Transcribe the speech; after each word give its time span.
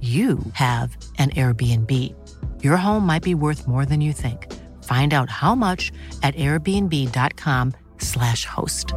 you 0.00 0.38
have 0.52 0.96
an 1.18 1.30
Airbnb. 1.30 2.14
Your 2.62 2.76
home 2.76 3.04
might 3.04 3.24
be 3.24 3.34
worth 3.34 3.66
more 3.66 3.84
than 3.84 4.00
you 4.00 4.12
think. 4.12 4.54
Find 4.84 5.12
out 5.12 5.28
how 5.28 5.56
much 5.56 5.90
at 6.22 6.36
airbnb.com/slash 6.36 8.44
host. 8.44 8.94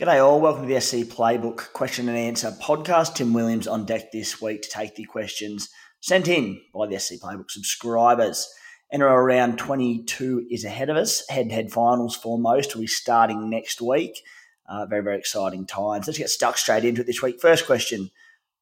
G'day 0.00 0.24
all, 0.24 0.40
welcome 0.40 0.68
to 0.68 0.72
the 0.72 0.80
SC 0.80 0.98
Playbook 0.98 1.72
question 1.72 2.08
and 2.08 2.16
answer 2.16 2.52
podcast. 2.62 3.16
Tim 3.16 3.32
Williams 3.32 3.66
on 3.66 3.84
deck 3.84 4.12
this 4.12 4.40
week 4.40 4.62
to 4.62 4.68
take 4.68 4.94
the 4.94 5.02
questions 5.02 5.68
sent 6.00 6.28
in 6.28 6.60
by 6.72 6.86
the 6.86 7.00
SC 7.00 7.14
Playbook 7.14 7.50
subscribers. 7.50 8.48
NRL 8.94 9.26
round 9.26 9.58
22 9.58 10.46
is 10.50 10.64
ahead 10.64 10.88
of 10.88 10.96
us. 10.96 11.28
Head-to-head 11.28 11.72
finals 11.72 12.14
foremost 12.14 12.74
will 12.74 12.82
be 12.82 12.86
starting 12.86 13.50
next 13.50 13.82
week. 13.82 14.22
Uh, 14.68 14.84
very, 14.84 15.02
very 15.02 15.18
exciting 15.18 15.64
times. 15.64 16.06
Let's 16.06 16.18
get 16.18 16.28
stuck 16.28 16.58
straight 16.58 16.84
into 16.84 17.00
it 17.00 17.06
this 17.06 17.22
week. 17.22 17.40
First 17.40 17.64
question 17.66 18.10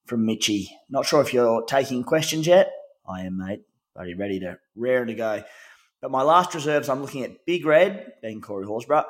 from 0.05 0.25
Mitchy. 0.25 0.71
Not 0.89 1.05
sure 1.05 1.21
if 1.21 1.35
you're 1.35 1.65
taking 1.65 2.05
questions 2.05 2.47
yet. 2.47 2.71
I 3.09 3.23
am, 3.23 3.39
mate. 3.39 3.63
You 4.05 4.17
ready 4.17 4.39
to 4.41 4.59
raring 4.77 5.09
to 5.09 5.15
go? 5.15 5.43
But 6.01 6.11
my 6.11 6.23
last 6.23 6.55
reserves, 6.55 6.89
I'm 6.89 7.01
looking 7.01 7.25
at 7.25 7.45
Big 7.45 7.65
Red, 7.65 8.13
being 8.23 8.41
Corey 8.41 8.67
Horsburgh, 8.67 9.07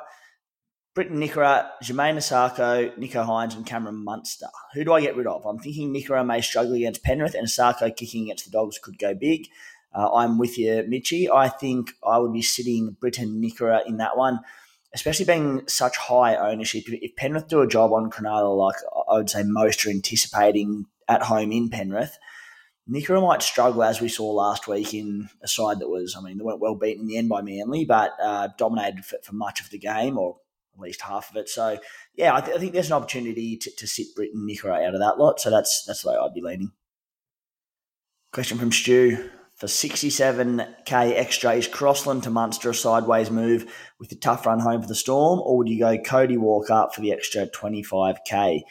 Briton 0.95 1.19
Nikora, 1.19 1.69
Jermaine 1.83 2.15
Asako, 2.15 2.97
Nicho 2.97 3.23
Hynes, 3.23 3.55
and 3.55 3.65
Cameron 3.65 4.03
Munster. 4.03 4.47
Who 4.73 4.83
do 4.83 4.93
I 4.93 5.01
get 5.01 5.15
rid 5.15 5.27
of? 5.27 5.45
I'm 5.45 5.59
thinking 5.59 5.93
Nikora 5.93 6.25
may 6.25 6.41
struggle 6.41 6.73
against 6.73 7.03
Penrith, 7.03 7.35
and 7.35 7.47
Asako 7.47 7.95
kicking 7.95 8.23
against 8.23 8.45
the 8.45 8.51
Dogs 8.51 8.79
could 8.79 8.97
go 8.97 9.13
big. 9.13 9.47
Uh, 9.93 10.11
I'm 10.13 10.39
with 10.39 10.57
you, 10.57 10.83
Mitchy. 10.87 11.29
I 11.29 11.49
think 11.49 11.91
I 12.03 12.17
would 12.17 12.33
be 12.33 12.41
sitting 12.41 12.97
Briton 12.99 13.41
Nikora 13.41 13.85
in 13.85 13.97
that 13.97 14.17
one 14.17 14.39
especially 14.97 15.25
being 15.25 15.61
such 15.67 15.95
high 15.95 16.35
ownership. 16.35 16.85
If 16.87 17.15
Penrith 17.15 17.47
do 17.47 17.61
a 17.61 17.67
job 17.67 17.93
on 17.93 18.09
Cronulla, 18.09 18.57
like 18.57 18.77
I 19.07 19.17
would 19.17 19.29
say 19.29 19.43
most 19.43 19.85
are 19.85 19.91
anticipating 19.91 20.85
at 21.07 21.21
home 21.21 21.51
in 21.51 21.69
Penrith, 21.69 22.17
Nikora 22.89 23.21
might 23.21 23.43
struggle 23.43 23.83
as 23.83 24.01
we 24.01 24.09
saw 24.09 24.31
last 24.31 24.67
week 24.67 24.95
in 24.95 25.29
a 25.43 25.47
side 25.47 25.79
that 25.79 25.89
was, 25.89 26.15
I 26.17 26.21
mean, 26.21 26.39
they 26.39 26.43
weren't 26.43 26.61
well 26.61 26.73
beaten 26.73 27.01
in 27.01 27.07
the 27.07 27.17
end 27.17 27.29
by 27.29 27.43
Manly, 27.43 27.85
but 27.85 28.13
uh, 28.19 28.47
dominated 28.57 29.05
for, 29.05 29.17
for, 29.21 29.35
much 29.35 29.61
of 29.61 29.69
the 29.69 29.77
game 29.77 30.17
or 30.17 30.37
at 30.73 30.81
least 30.81 31.01
half 31.01 31.29
of 31.29 31.35
it. 31.35 31.47
So, 31.47 31.77
yeah, 32.15 32.35
I, 32.35 32.41
th- 32.41 32.57
I 32.57 32.59
think 32.59 32.73
there's 32.73 32.87
an 32.87 32.93
opportunity 32.93 33.55
to, 33.55 33.69
to 33.75 33.85
sit 33.85 34.07
Briton 34.15 34.47
Nikora 34.49 34.83
out 34.83 34.95
of 34.95 35.01
that 35.01 35.19
lot. 35.19 35.39
So 35.39 35.51
that's 35.51 35.83
that's 35.85 36.01
the 36.01 36.09
way 36.09 36.15
I'd 36.15 36.33
be 36.33 36.41
leaning. 36.41 36.71
Question 38.31 38.57
from 38.57 38.71
Stu 38.71 39.29
for 39.57 39.65
67k 39.65 41.13
extra. 41.15 41.53
Is 41.53 41.67
Crossland 41.67 42.23
to 42.23 42.29
Munster 42.29 42.69
a 42.69 42.75
sideways 42.75 43.31
move 43.31 43.73
with 43.99 44.11
a 44.11 44.15
tough 44.15 44.45
run 44.45 44.59
home 44.59 44.81
for 44.81 44.87
the 44.87 44.95
Storm, 44.95 45.39
or 45.39 45.57
would 45.57 45.67
you 45.67 45.79
go 45.79 45.97
Cody 45.97 46.37
Walker 46.37 46.87
for 46.93 47.01
the 47.01 47.11
extra 47.11 47.47
25k? 47.47 48.61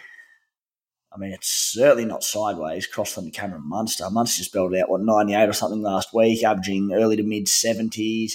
I 1.12 1.18
mean, 1.18 1.32
it's 1.32 1.48
certainly 1.48 2.04
not 2.04 2.22
sideways. 2.22 2.86
Crossland 2.86 3.32
to 3.32 3.38
Cameron 3.38 3.68
Munster. 3.68 4.08
Munster 4.10 4.38
just 4.38 4.52
belted 4.52 4.78
out, 4.80 4.88
what, 4.88 5.00
98 5.00 5.48
or 5.48 5.52
something 5.52 5.82
last 5.82 6.14
week, 6.14 6.44
averaging 6.44 6.92
early 6.92 7.16
to 7.16 7.22
mid 7.22 7.46
70s. 7.46 8.32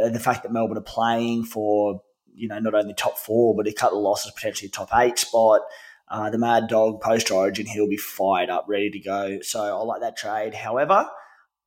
Uh, 0.00 0.08
the 0.08 0.20
fact 0.20 0.44
that 0.44 0.52
Melbourne 0.52 0.78
are 0.78 0.82
playing 0.82 1.44
for, 1.44 2.02
you 2.34 2.48
know, 2.48 2.58
not 2.58 2.74
only 2.74 2.94
top 2.94 3.18
four, 3.18 3.54
but 3.54 3.66
a 3.66 3.72
couple 3.72 3.98
of 3.98 4.04
losses, 4.04 4.32
potentially 4.32 4.70
top 4.70 4.90
eight 4.94 5.18
spot. 5.18 5.62
Uh, 6.08 6.30
the 6.30 6.38
Mad 6.38 6.68
Dog 6.68 7.00
post 7.00 7.30
Origin, 7.30 7.66
he'll 7.66 7.88
be 7.88 7.96
fired 7.96 8.48
up, 8.48 8.64
ready 8.68 8.90
to 8.90 9.00
go. 9.00 9.40
So 9.42 9.60
I 9.60 9.82
like 9.82 10.00
that 10.02 10.16
trade. 10.16 10.54
However, 10.54 11.08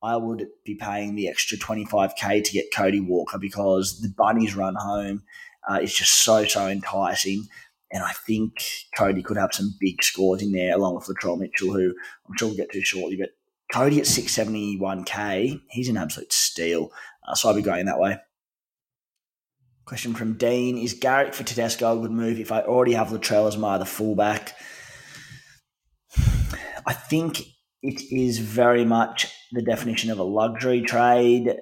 I 0.02 0.16
would 0.16 0.48
be 0.64 0.74
paying 0.74 1.14
the 1.14 1.28
extra 1.28 1.58
25k 1.58 2.44
to 2.44 2.52
get 2.52 2.74
Cody 2.74 3.00
Walker 3.00 3.38
because 3.38 4.00
the 4.00 4.08
Bunnies 4.08 4.56
run 4.56 4.74
home 4.74 5.22
uh, 5.68 5.80
is 5.82 5.94
just 5.94 6.24
so, 6.24 6.44
so 6.44 6.68
enticing. 6.68 7.46
And 7.92 8.02
I 8.02 8.12
think 8.12 8.52
Cody 8.96 9.22
could 9.22 9.36
have 9.36 9.52
some 9.52 9.74
big 9.78 10.02
scores 10.02 10.42
in 10.42 10.52
there 10.52 10.74
along 10.74 10.94
with 10.94 11.06
Latrell 11.06 11.38
Mitchell, 11.38 11.72
who 11.72 11.94
I'm 12.28 12.36
sure 12.36 12.48
we'll 12.48 12.56
get 12.56 12.70
to 12.72 12.82
shortly. 12.82 13.16
But 13.16 13.30
Cody 13.72 13.98
at 13.98 14.06
671k, 14.06 15.60
he's 15.70 15.88
an 15.88 15.96
absolute 15.96 16.32
steal. 16.32 16.90
Uh, 17.26 17.34
so 17.34 17.48
I'll 17.48 17.54
be 17.54 17.62
going 17.62 17.86
that 17.86 17.98
way. 17.98 18.18
Question 19.84 20.14
from 20.14 20.34
Dean 20.34 20.78
Is 20.78 20.94
Garrick 20.94 21.34
for 21.34 21.42
Tedesco 21.42 21.98
a 21.98 22.00
good 22.00 22.12
move 22.12 22.38
if 22.38 22.52
I 22.52 22.62
already 22.62 22.92
have 22.92 23.08
Latrell 23.08 23.48
as 23.48 23.56
my 23.56 23.74
other 23.74 23.84
fullback? 23.84 24.54
I 26.86 26.92
think 26.92 27.42
it 27.82 28.02
is 28.12 28.38
very 28.38 28.84
much 28.84 29.32
the 29.52 29.62
definition 29.62 30.10
of 30.10 30.18
a 30.18 30.24
luxury 30.24 30.82
trade. 30.82 31.56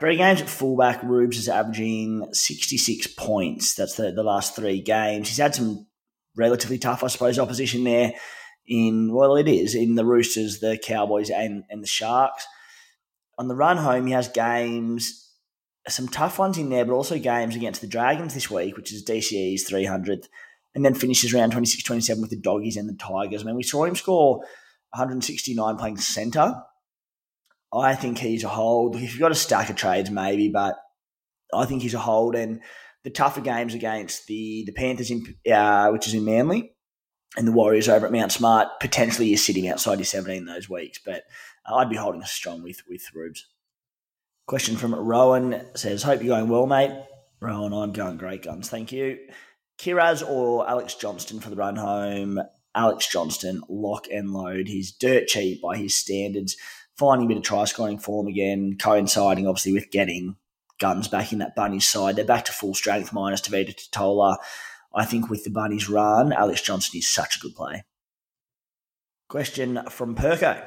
Three 0.00 0.16
games 0.16 0.40
at 0.40 0.48
fullback, 0.48 1.02
Rubes 1.02 1.38
is 1.38 1.48
averaging 1.48 2.28
66 2.32 3.08
points. 3.08 3.74
That's 3.74 3.96
the, 3.96 4.12
the 4.12 4.22
last 4.22 4.54
three 4.54 4.80
games. 4.80 5.28
He's 5.28 5.38
had 5.38 5.54
some 5.54 5.86
relatively 6.36 6.78
tough, 6.78 7.02
I 7.02 7.08
suppose, 7.08 7.38
opposition 7.38 7.84
there 7.84 8.12
in, 8.66 9.12
well, 9.12 9.36
it 9.36 9.48
is, 9.48 9.74
in 9.74 9.94
the 9.94 10.04
Roosters, 10.04 10.60
the 10.60 10.78
Cowboys, 10.78 11.30
and, 11.30 11.64
and 11.70 11.82
the 11.82 11.88
Sharks. 11.88 12.46
On 13.38 13.48
the 13.48 13.56
run 13.56 13.78
home, 13.78 14.06
he 14.06 14.12
has 14.12 14.28
games, 14.28 15.32
some 15.88 16.08
tough 16.08 16.38
ones 16.38 16.58
in 16.58 16.70
there, 16.70 16.84
but 16.84 16.92
also 16.92 17.18
games 17.18 17.56
against 17.56 17.80
the 17.80 17.86
Dragons 17.86 18.34
this 18.34 18.50
week, 18.50 18.76
which 18.76 18.92
is 18.92 19.04
DCE's 19.04 19.68
300th, 19.68 20.26
and 20.74 20.84
then 20.84 20.94
finishes 20.94 21.32
round 21.32 21.52
26 21.52 21.82
27 21.82 22.20
with 22.20 22.30
the 22.30 22.36
Doggies 22.36 22.76
and 22.76 22.88
the 22.88 22.94
Tigers. 22.94 23.42
I 23.42 23.46
mean, 23.46 23.56
we 23.56 23.62
saw 23.62 23.84
him 23.84 23.96
score 23.96 24.44
169 24.90 25.76
playing 25.76 25.98
centre. 25.98 26.54
I 27.72 27.94
think 27.94 28.18
he's 28.18 28.44
a 28.44 28.48
hold. 28.48 28.96
If 28.96 29.02
you've 29.02 29.20
got 29.20 29.32
a 29.32 29.36
stack 29.36 29.70
of 29.70 29.76
trades, 29.76 30.10
maybe, 30.10 30.48
but 30.48 30.76
I 31.52 31.66
think 31.66 31.82
he's 31.82 31.94
a 31.94 31.98
hold. 31.98 32.34
And 32.34 32.60
the 33.04 33.10
tougher 33.10 33.40
games 33.40 33.74
against 33.74 34.26
the 34.26 34.64
the 34.66 34.72
Panthers, 34.72 35.10
in, 35.10 35.36
uh, 35.52 35.88
which 35.90 36.06
is 36.06 36.14
in 36.14 36.24
Manly, 36.24 36.74
and 37.36 37.46
the 37.46 37.52
Warriors 37.52 37.88
over 37.88 38.06
at 38.06 38.12
Mount 38.12 38.32
Smart, 38.32 38.68
potentially 38.80 39.32
is 39.32 39.44
sitting 39.44 39.68
outside 39.68 39.98
your 39.98 40.06
17 40.06 40.46
those 40.46 40.70
weeks. 40.70 40.98
But 41.04 41.24
I'd 41.66 41.90
be 41.90 41.96
holding 41.96 42.22
strong 42.24 42.62
with 42.62 42.82
with 42.88 43.02
Rubes. 43.14 43.46
Question 44.46 44.76
from 44.76 44.94
Rowan 44.94 45.66
says, 45.74 46.02
"Hope 46.02 46.22
you're 46.22 46.36
going 46.36 46.48
well, 46.48 46.66
mate." 46.66 46.92
Rowan, 47.40 47.72
I'm 47.72 47.92
going 47.92 48.16
great 48.16 48.42
guns, 48.42 48.68
thank 48.68 48.90
you. 48.90 49.18
Kiraz 49.78 50.28
or 50.28 50.68
Alex 50.68 50.94
Johnston 50.94 51.38
for 51.38 51.50
the 51.50 51.56
run 51.56 51.76
home? 51.76 52.40
Alex 52.74 53.10
Johnston, 53.10 53.62
lock 53.68 54.06
and 54.12 54.32
load. 54.32 54.68
He's 54.68 54.92
dirt 54.92 55.26
cheap 55.26 55.62
by 55.62 55.76
his 55.76 55.94
standards, 55.94 56.56
finding 56.96 57.26
a 57.26 57.28
bit 57.28 57.38
of 57.38 57.42
try 57.42 57.64
scoring 57.64 57.98
form 57.98 58.26
again, 58.26 58.76
coinciding 58.78 59.46
obviously 59.46 59.72
with 59.72 59.90
getting 59.90 60.36
guns 60.78 61.08
back 61.08 61.32
in 61.32 61.38
that 61.38 61.56
Bunnies 61.56 61.88
side. 61.88 62.16
They're 62.16 62.24
back 62.24 62.44
to 62.46 62.52
full 62.52 62.74
strength 62.74 63.12
minus 63.12 63.40
Tevita 63.40 63.74
Tatola. 63.74 64.36
I 64.94 65.04
think 65.04 65.28
with 65.28 65.44
the 65.44 65.50
Bunnies 65.50 65.88
run, 65.88 66.32
Alex 66.32 66.62
Johnston 66.62 66.98
is 66.98 67.08
such 67.08 67.36
a 67.36 67.40
good 67.40 67.54
play. 67.54 67.84
Question 69.28 69.80
from 69.90 70.14
Perko. 70.14 70.66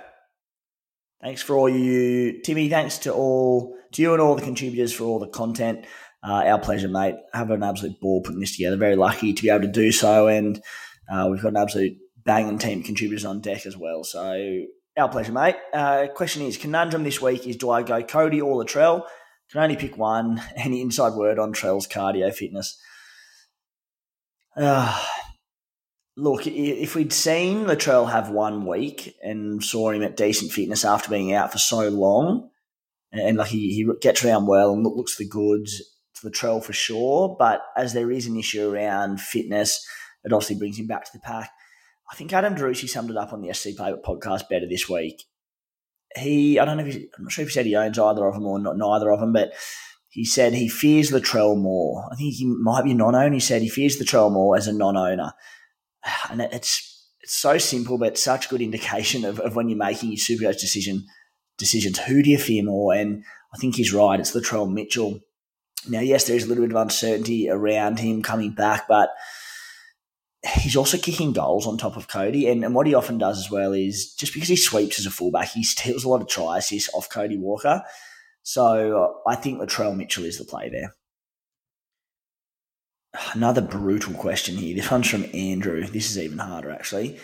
Thanks 1.22 1.42
for 1.42 1.56
all 1.56 1.70
you, 1.70 2.42
Timmy. 2.42 2.70
Thanks 2.70 3.00
to 3.00 3.14
all, 3.14 3.76
to 3.92 4.02
you 4.02 4.14
and 4.14 4.22
all 4.22 4.36
the 4.36 4.42
contributors 4.42 4.94
for 4.94 5.04
all 5.04 5.20
the 5.20 5.28
content. 5.28 5.86
Uh, 6.24 6.44
our 6.46 6.60
pleasure, 6.60 6.88
mate. 6.88 7.16
Have 7.34 7.50
an 7.52 7.64
absolute 7.64 8.00
ball 8.00 8.22
putting 8.22 8.40
this 8.40 8.56
together. 8.56 8.76
Very 8.78 8.96
lucky 8.96 9.34
to 9.34 9.42
be 9.42 9.50
able 9.50 9.62
to 9.62 9.68
do 9.68 9.92
so, 9.92 10.28
and 10.28 10.62
uh, 11.10 11.28
we've 11.30 11.42
got 11.42 11.50
an 11.50 11.58
absolute 11.58 11.98
banging 12.24 12.58
team 12.58 12.84
contributors 12.84 13.26
on 13.26 13.42
deck 13.42 13.66
as 13.66 13.78
well. 13.78 14.04
So 14.04 14.64
our 14.98 15.10
pleasure, 15.10 15.32
mate. 15.32 15.56
Uh, 15.74 16.08
question 16.14 16.44
is, 16.44 16.58
conundrum 16.58 17.04
this 17.04 17.22
week 17.22 17.48
is: 17.48 17.56
Do 17.56 17.70
I 17.70 17.84
go 17.84 18.04
Cody 18.04 18.42
or 18.42 18.64
Latrell? 18.64 19.06
Can 19.52 19.62
only 19.62 19.76
pick 19.76 19.98
one. 19.98 20.42
Any 20.56 20.82
inside 20.82 21.14
word 21.14 21.40
on 21.40 21.54
Trell's 21.54 21.88
cardio 21.88 22.34
fitness? 22.34 22.80
Uh, 24.56 25.02
look, 26.18 26.46
if 26.46 26.96
we'd 26.96 27.14
seen 27.14 27.66
Latrell 27.66 28.12
have 28.12 28.30
one 28.30 28.66
week 28.66 29.16
and 29.24 29.64
saw 29.64 29.92
him 29.92 30.04
at 30.04 30.18
decent 30.18 30.52
fitness 30.52 30.84
after 30.84 31.10
being 31.10 31.34
out 31.34 31.52
for 31.52 31.58
so 31.58 31.90
long, 31.90 32.50
and 33.12 33.38
like 33.38 33.48
he, 33.48 33.74
he 33.74 33.90
gets 34.02 34.24
around 34.24 34.48
well 34.48 34.74
and 34.74 34.84
looks 34.84 35.18
the 35.18 35.28
goods, 35.28 35.82
to 36.16 36.30
Latrell 36.30 36.64
for 36.64 36.74
sure. 36.74 37.36
But 37.38 37.62
as 37.78 37.94
there 37.94 38.12
is 38.12 38.28
an 38.28 38.38
issue 38.38 38.70
around 38.70 39.22
fitness, 39.22 39.86
it 40.24 40.34
obviously 40.34 40.58
brings 40.58 40.80
him 40.80 40.88
back 40.88 41.06
to 41.06 41.12
the 41.14 41.20
pack. 41.20 41.52
I 42.12 42.16
think 42.16 42.34
Adam 42.34 42.56
Drucci 42.56 42.90
summed 42.90 43.10
it 43.10 43.18
up 43.18 43.34
on 43.34 43.42
the 43.42 43.54
SC 43.54 43.70
Playbook 43.70 44.04
podcast 44.04 44.50
better 44.50 44.68
this 44.68 44.90
week. 44.90 45.24
He, 46.18 46.60
I 46.60 46.66
don't 46.66 46.78
know 46.78 46.86
if 46.86 46.94
he, 46.94 47.10
I'm 47.18 47.24
not 47.24 47.32
sure 47.32 47.44
if 47.44 47.50
he 47.50 47.54
said 47.54 47.66
he 47.66 47.76
owns 47.76 47.98
either 47.98 48.26
of 48.26 48.34
them 48.34 48.46
or 48.46 48.60
not, 48.60 48.78
neither 48.78 49.12
of 49.12 49.22
them, 49.22 49.32
but 49.32 49.54
he 50.10 50.26
said 50.26 50.54
he 50.54 50.68
fears 50.68 51.12
Latrell 51.12 51.58
more. 51.58 52.10
I 52.12 52.16
think 52.16 52.34
he 52.34 52.46
might 52.46 52.84
be 52.84 52.94
non-owner. 52.94 53.34
He 53.34 53.40
said 53.40 53.62
he 53.62 53.70
fears 53.70 53.98
Latrell 53.98 54.32
more 54.32 54.58
as 54.58 54.68
a 54.68 54.74
non-owner, 54.74 55.32
and 56.30 56.42
it's 56.42 56.92
it's 57.22 57.38
so 57.38 57.58
simple, 57.58 57.98
but 57.98 58.18
such 58.18 58.50
good 58.50 58.62
indication 58.62 59.24
of, 59.26 59.40
of 59.40 59.56
when 59.56 59.70
you're 59.70 59.78
making 59.78 60.10
your 60.10 60.18
supercoach 60.18 60.60
decision 60.60 61.06
decisions. 61.58 62.00
Who 62.00 62.24
do 62.24 62.32
you 62.32 62.38
fear 62.38 62.64
more? 62.64 62.94
And 62.94 63.24
I 63.54 63.58
think 63.58 63.76
he's 63.76 63.94
right. 63.94 64.20
It's 64.20 64.36
Latrell 64.36 64.72
Mitchell. 64.72 65.20
Now, 65.88 66.00
yes, 66.00 66.26
there 66.26 66.36
is 66.36 66.46
a 66.46 66.48
little 66.48 66.64
bit 66.64 66.76
of 66.76 66.82
uncertainty 66.82 67.50
around 67.50 68.00
him 68.00 68.22
coming 68.22 68.54
back, 68.54 68.88
but 68.88 69.10
he's 70.44 70.76
also 70.76 70.98
kicking 70.98 71.34
goals 71.34 71.68
on 71.68 71.78
top 71.78 71.98
of 71.98 72.08
Cody. 72.08 72.48
And, 72.48 72.64
and 72.64 72.74
what 72.74 72.88
he 72.88 72.94
often 72.94 73.18
does 73.18 73.40
as 73.40 73.52
well 73.52 73.74
is 73.74 74.14
just 74.14 74.34
because 74.34 74.50
he 74.50 74.56
sweeps 74.56 75.00
as 75.00 75.06
a 75.06 75.12
fullback, 75.12 75.50
he 75.50 75.64
steals 75.64 76.04
a 76.04 76.10
lot 76.10 76.22
of 76.22 76.28
try 76.28 76.58
assists 76.58 76.94
off 76.94 77.10
Cody 77.10 77.38
Walker. 77.38 77.84
So 78.44 79.22
I 79.28 79.36
think 79.36 79.60
Latrell 79.60 79.96
Mitchell 79.96 80.26
is 80.26 80.38
the 80.38 80.46
play 80.46 80.70
there. 80.70 80.96
Another 83.34 83.62
brutal 83.62 84.14
question 84.14 84.56
here. 84.56 84.76
This 84.76 84.90
one's 84.90 85.10
from 85.10 85.26
Andrew. 85.34 85.86
This 85.86 86.10
is 86.10 86.18
even 86.18 86.38
harder, 86.38 86.72
actually. 86.72 87.20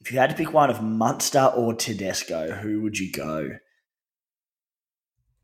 If 0.00 0.12
you 0.12 0.18
had 0.18 0.30
to 0.30 0.36
pick 0.36 0.52
one 0.52 0.70
of 0.70 0.82
Munster 0.82 1.52
or 1.56 1.74
Tedesco, 1.74 2.52
who 2.52 2.80
would 2.82 2.98
you 2.98 3.10
go? 3.12 3.50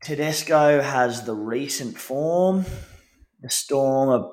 Tedesco 0.01 0.81
has 0.81 1.25
the 1.25 1.35
recent 1.35 1.97
form. 1.97 2.65
The 3.41 3.49
Storm 3.49 4.09
are, 4.09 4.31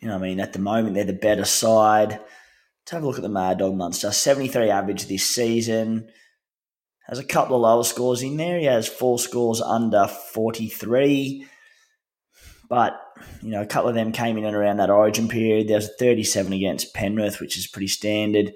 you 0.00 0.08
know, 0.08 0.16
I 0.16 0.18
mean, 0.18 0.40
at 0.40 0.52
the 0.52 0.58
moment 0.58 0.94
they're 0.94 1.04
the 1.04 1.12
better 1.12 1.44
side. 1.44 2.10
Let's 2.10 2.90
have 2.92 3.02
a 3.02 3.06
look 3.06 3.16
at 3.16 3.22
the 3.22 3.28
Mad 3.28 3.58
Dog 3.58 3.74
Munster. 3.74 4.10
73 4.10 4.70
average 4.70 5.06
this 5.06 5.26
season. 5.26 6.08
Has 7.06 7.18
a 7.18 7.24
couple 7.24 7.56
of 7.56 7.62
lower 7.62 7.84
scores 7.84 8.22
in 8.22 8.36
there. 8.36 8.58
He 8.58 8.64
has 8.66 8.88
four 8.88 9.18
scores 9.18 9.60
under 9.60 10.06
43. 10.06 11.46
But, 12.68 13.00
you 13.42 13.50
know, 13.50 13.62
a 13.62 13.66
couple 13.66 13.88
of 13.88 13.96
them 13.96 14.12
came 14.12 14.38
in 14.38 14.44
and 14.44 14.54
around 14.54 14.76
that 14.76 14.90
origin 14.90 15.28
period. 15.28 15.68
There's 15.68 15.86
a 15.86 15.92
37 15.98 16.52
against 16.52 16.94
Penrith, 16.94 17.40
which 17.40 17.58
is 17.58 17.66
pretty 17.66 17.88
standard. 17.88 18.52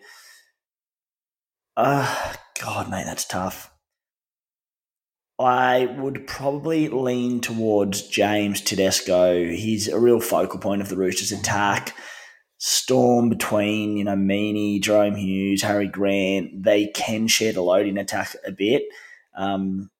Uh, 1.76 2.34
God, 2.60 2.88
mate, 2.88 3.04
that's 3.06 3.24
tough. 3.24 3.73
I 5.38 5.86
would 5.98 6.26
probably 6.26 6.88
lean 6.88 7.40
towards 7.40 8.02
James 8.02 8.60
Tedesco. 8.60 9.44
He's 9.44 9.88
a 9.88 9.98
real 9.98 10.20
focal 10.20 10.60
point 10.60 10.80
of 10.80 10.88
the 10.88 10.96
Roosters' 10.96 11.32
attack. 11.32 11.96
Storm 12.58 13.28
between, 13.28 13.96
you 13.96 14.04
know, 14.04 14.14
Meaney, 14.14 14.80
Jahrome 14.80 15.18
Hughes, 15.18 15.62
Harry 15.62 15.88
Grant, 15.88 16.62
they 16.62 16.86
can 16.86 17.26
share 17.26 17.52
the 17.52 17.62
load 17.62 17.86
in 17.86 17.98
attack 17.98 18.36
a 18.46 18.52
bit. 18.52 18.84
Um, 19.36 19.90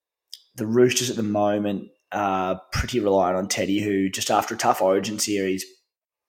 the 0.55 0.65
Roosters 0.65 1.09
at 1.09 1.17
the 1.17 1.23
moment 1.23 1.89
are 2.13 2.61
pretty 2.71 3.01
reliant 3.01 3.37
on 3.37 3.49
Teddy, 3.49 3.81
who 3.81 4.09
just 4.09 4.31
after 4.31 4.55
a 4.55 4.57
tough 4.57 4.81
origin 4.81 5.19
series 5.19 5.65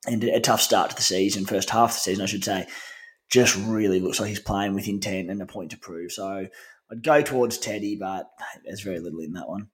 and 0.06 0.22
a 0.24 0.40
tough 0.40 0.60
start 0.60 0.90
to 0.90 0.96
the 0.96 1.02
season, 1.02 1.46
first 1.46 1.70
half 1.70 1.90
of 1.90 1.94
the 1.94 2.00
season, 2.00 2.24
I 2.24 2.26
should 2.26 2.44
say, 2.44 2.66
just 3.30 3.56
really 3.56 4.00
looks 4.00 4.18
like 4.18 4.28
he's 4.28 4.40
playing 4.40 4.74
with 4.74 4.88
intent 4.88 5.30
and 5.30 5.40
a 5.40 5.46
point 5.46 5.70
to 5.70 5.78
prove. 5.78 6.12
So 6.12 6.48
I'd 6.90 7.02
go 7.02 7.22
towards 7.22 7.58
Teddy, 7.58 7.96
but 7.96 8.30
there's 8.64 8.82
very 8.82 9.00
little 9.00 9.20
in 9.20 9.32
that 9.32 9.48
one. 9.48 9.68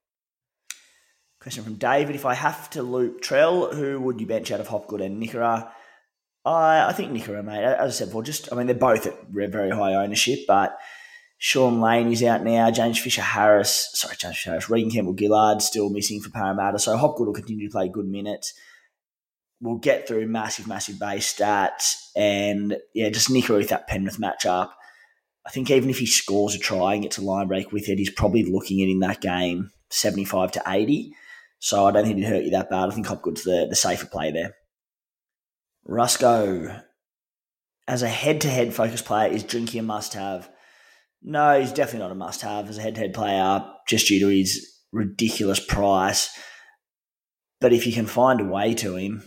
Question 1.40 1.64
from 1.64 1.74
David: 1.74 2.14
If 2.14 2.24
I 2.24 2.34
have 2.34 2.70
to 2.70 2.82
loop 2.82 3.20
Trell, 3.20 3.74
who 3.74 4.00
would 4.00 4.20
you 4.20 4.26
bench 4.26 4.50
out 4.50 4.60
of 4.60 4.68
Hopgood 4.68 5.00
and 5.00 5.22
Nikora? 5.22 5.70
I 6.44 6.86
I 6.88 6.92
think 6.92 7.12
Nikora, 7.12 7.44
mate. 7.44 7.64
As 7.64 7.94
I 7.94 7.98
said 7.98 8.08
before, 8.08 8.22
just 8.22 8.52
I 8.52 8.56
mean 8.56 8.66
they're 8.66 8.76
both 8.76 9.06
at 9.06 9.26
very 9.28 9.70
high 9.70 9.94
ownership, 9.94 10.40
but 10.46 10.78
Shaun 11.38 11.80
Lane 11.80 12.12
is 12.12 12.22
out 12.22 12.44
now. 12.44 12.70
James 12.70 12.98
Fisher 12.98 13.22
Harris, 13.22 13.90
sorry, 13.94 14.14
James 14.16 14.36
Fisher 14.36 14.50
Harris, 14.50 14.70
Reagan 14.70 14.90
Campbell 14.90 15.16
Gillard 15.18 15.60
still 15.60 15.90
missing 15.90 16.20
for 16.20 16.30
Parramatta. 16.30 16.78
So 16.78 16.96
Hopgood 16.96 17.26
will 17.26 17.34
continue 17.34 17.68
to 17.68 17.72
play 17.72 17.88
good 17.88 18.06
minutes. 18.06 18.54
We'll 19.60 19.78
get 19.78 20.08
through 20.08 20.26
massive, 20.28 20.66
massive 20.66 20.98
base 20.98 21.34
stats, 21.34 22.10
and 22.16 22.76
yeah, 22.94 23.10
just 23.10 23.28
Nikora 23.28 23.58
with 23.58 23.68
that 23.68 23.88
Penrith 23.88 24.18
matchup 24.18 24.70
I 25.46 25.50
think 25.50 25.70
even 25.70 25.90
if 25.90 25.98
he 25.98 26.06
scores 26.06 26.54
a 26.54 26.58
try 26.58 26.94
and 26.94 27.02
gets 27.02 27.18
a 27.18 27.22
line 27.22 27.48
break 27.48 27.72
with 27.72 27.88
it, 27.88 27.98
he's 27.98 28.10
probably 28.10 28.44
looking 28.44 28.80
at 28.82 28.88
in 28.88 29.00
that 29.00 29.20
game 29.20 29.72
75 29.90 30.52
to 30.52 30.62
80. 30.66 31.14
So 31.58 31.86
I 31.86 31.90
don't 31.90 32.04
think 32.04 32.18
it'd 32.18 32.28
hurt 32.28 32.44
you 32.44 32.50
that 32.50 32.70
bad. 32.70 32.88
I 32.88 32.92
think 32.92 33.06
Hopgood's 33.06 33.44
the, 33.44 33.66
the 33.68 33.76
safer 33.76 34.06
play 34.06 34.30
there. 34.30 34.54
Rusco, 35.88 36.82
as 37.88 38.02
a 38.02 38.08
head 38.08 38.40
to 38.42 38.48
head 38.48 38.74
focus 38.74 39.02
player, 39.02 39.30
is 39.30 39.44
Drinky 39.44 39.80
a 39.80 39.82
must 39.82 40.14
have? 40.14 40.48
No, 41.22 41.60
he's 41.60 41.72
definitely 41.72 42.00
not 42.00 42.12
a 42.12 42.16
must 42.16 42.42
have 42.42 42.68
as 42.68 42.78
a 42.78 42.82
head 42.82 42.94
to 42.96 43.00
head 43.00 43.14
player, 43.14 43.64
just 43.88 44.08
due 44.08 44.20
to 44.20 44.28
his 44.28 44.68
ridiculous 44.92 45.60
price. 45.60 46.30
But 47.60 47.72
if 47.72 47.86
you 47.86 47.92
can 47.92 48.06
find 48.06 48.40
a 48.40 48.44
way 48.44 48.74
to 48.74 48.96
him, 48.96 49.22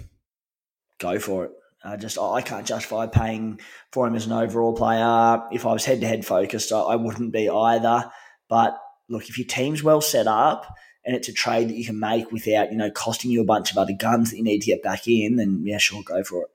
go 0.99 1.19
for 1.19 1.45
it. 1.45 1.51
Uh, 1.85 1.95
just 1.95 2.17
I 2.17 2.41
can't 2.41 2.65
justify 2.65 3.05
paying 3.05 3.59
for 3.91 4.07
him 4.07 4.15
as 4.15 4.25
an 4.25 4.31
overall 4.31 4.73
player. 4.73 5.43
If 5.51 5.67
I 5.67 5.73
was 5.73 5.85
head 5.85 6.01
to 6.01 6.07
head 6.07 6.25
focused, 6.25 6.71
I, 6.71 6.79
I, 6.79 6.95
wouldn't 6.95 7.31
be 7.31 7.47
either. 7.47 8.09
But 8.49 8.75
look, 9.07 9.29
if 9.29 9.37
your 9.37 9.45
team's 9.45 9.83
well 9.83 10.01
set 10.01 10.25
up 10.25 10.65
and 11.05 11.15
it's 11.15 11.29
a 11.29 11.33
trade 11.33 11.69
that 11.69 11.75
you 11.75 11.85
can 11.85 11.99
make 11.99 12.31
without 12.31 12.71
you 12.71 12.77
know 12.77 12.89
costing 12.89 13.29
you 13.29 13.41
a 13.41 13.45
bunch 13.45 13.71
of 13.71 13.77
other 13.77 13.93
guns 13.93 14.31
that 14.31 14.37
you 14.37 14.43
need 14.43 14.61
to 14.61 14.71
get 14.71 14.81
back 14.81 15.07
in, 15.07 15.35
then 15.35 15.61
yeah, 15.63 15.77
sure, 15.77 16.01
go 16.03 16.23
for 16.23 16.41
it. 16.41 16.49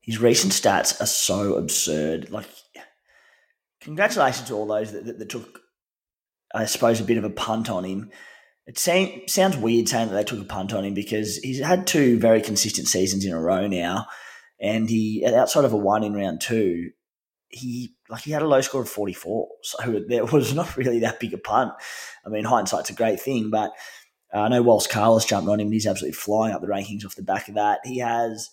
His 0.00 0.20
recent 0.20 0.52
stats 0.52 1.00
are 1.00 1.06
so 1.06 1.54
absurd. 1.54 2.30
Like, 2.30 2.46
congratulations 3.80 4.46
to 4.48 4.54
all 4.54 4.66
those 4.66 4.92
that, 4.92 5.06
that, 5.06 5.18
that 5.18 5.28
took, 5.28 5.60
I 6.54 6.66
suppose, 6.66 7.00
a 7.00 7.04
bit 7.04 7.18
of 7.18 7.24
a 7.24 7.30
punt 7.30 7.68
on 7.68 7.84
him. 7.84 8.10
It 8.70 8.78
sounds 8.78 9.56
weird 9.56 9.88
saying 9.88 10.08
that 10.08 10.14
they 10.14 10.22
took 10.22 10.40
a 10.40 10.44
punt 10.44 10.72
on 10.72 10.84
him 10.84 10.94
because 10.94 11.38
he's 11.38 11.58
had 11.60 11.88
two 11.88 12.20
very 12.20 12.40
consistent 12.40 12.86
seasons 12.86 13.24
in 13.24 13.32
a 13.32 13.40
row 13.40 13.66
now, 13.66 14.06
and 14.60 14.88
he 14.88 15.26
outside 15.26 15.64
of 15.64 15.72
a 15.72 15.76
one 15.76 16.04
in 16.04 16.14
round 16.14 16.40
two, 16.40 16.90
he 17.48 17.96
like 18.08 18.22
he 18.22 18.30
had 18.30 18.42
a 18.42 18.46
low 18.46 18.60
score 18.60 18.82
of 18.82 18.88
forty 18.88 19.12
four, 19.12 19.48
so 19.62 20.00
there 20.08 20.24
was 20.24 20.54
not 20.54 20.76
really 20.76 21.00
that 21.00 21.18
big 21.18 21.34
a 21.34 21.38
punt. 21.38 21.72
I 22.24 22.28
mean, 22.28 22.44
hindsight's 22.44 22.90
a 22.90 22.94
great 22.94 23.20
thing, 23.20 23.50
but 23.50 23.72
uh, 24.32 24.42
I 24.42 24.48
know 24.48 24.62
Walsh 24.62 24.86
Carlos 24.86 25.24
jumped 25.24 25.48
on 25.48 25.58
him 25.58 25.66
and 25.66 25.74
he's 25.74 25.86
absolutely 25.88 26.14
flying 26.14 26.54
up 26.54 26.60
the 26.60 26.68
rankings 26.68 27.04
off 27.04 27.16
the 27.16 27.22
back 27.24 27.48
of 27.48 27.56
that. 27.56 27.80
He 27.84 27.98
has 27.98 28.50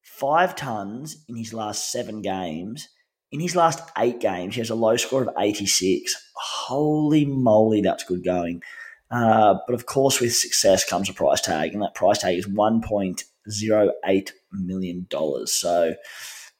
five 0.00 0.56
tons 0.56 1.22
in 1.28 1.36
his 1.36 1.52
last 1.52 1.92
seven 1.92 2.22
games. 2.22 2.88
In 3.30 3.40
his 3.40 3.54
last 3.54 3.82
eight 3.98 4.20
games, 4.20 4.54
he 4.54 4.62
has 4.62 4.70
a 4.70 4.74
low 4.74 4.96
score 4.96 5.20
of 5.20 5.28
86. 5.38 6.14
Holy 6.34 7.26
moly, 7.26 7.82
that's 7.82 8.04
good 8.04 8.24
going. 8.24 8.62
Uh, 9.10 9.56
but 9.66 9.74
of 9.74 9.86
course, 9.86 10.20
with 10.20 10.34
success 10.34 10.84
comes 10.84 11.08
a 11.08 11.14
price 11.14 11.40
tag, 11.40 11.72
and 11.72 11.82
that 11.82 11.94
price 11.94 12.18
tag 12.18 12.36
is 12.36 12.46
$1.08 12.46 14.30
million. 14.52 15.06
So, 15.46 15.94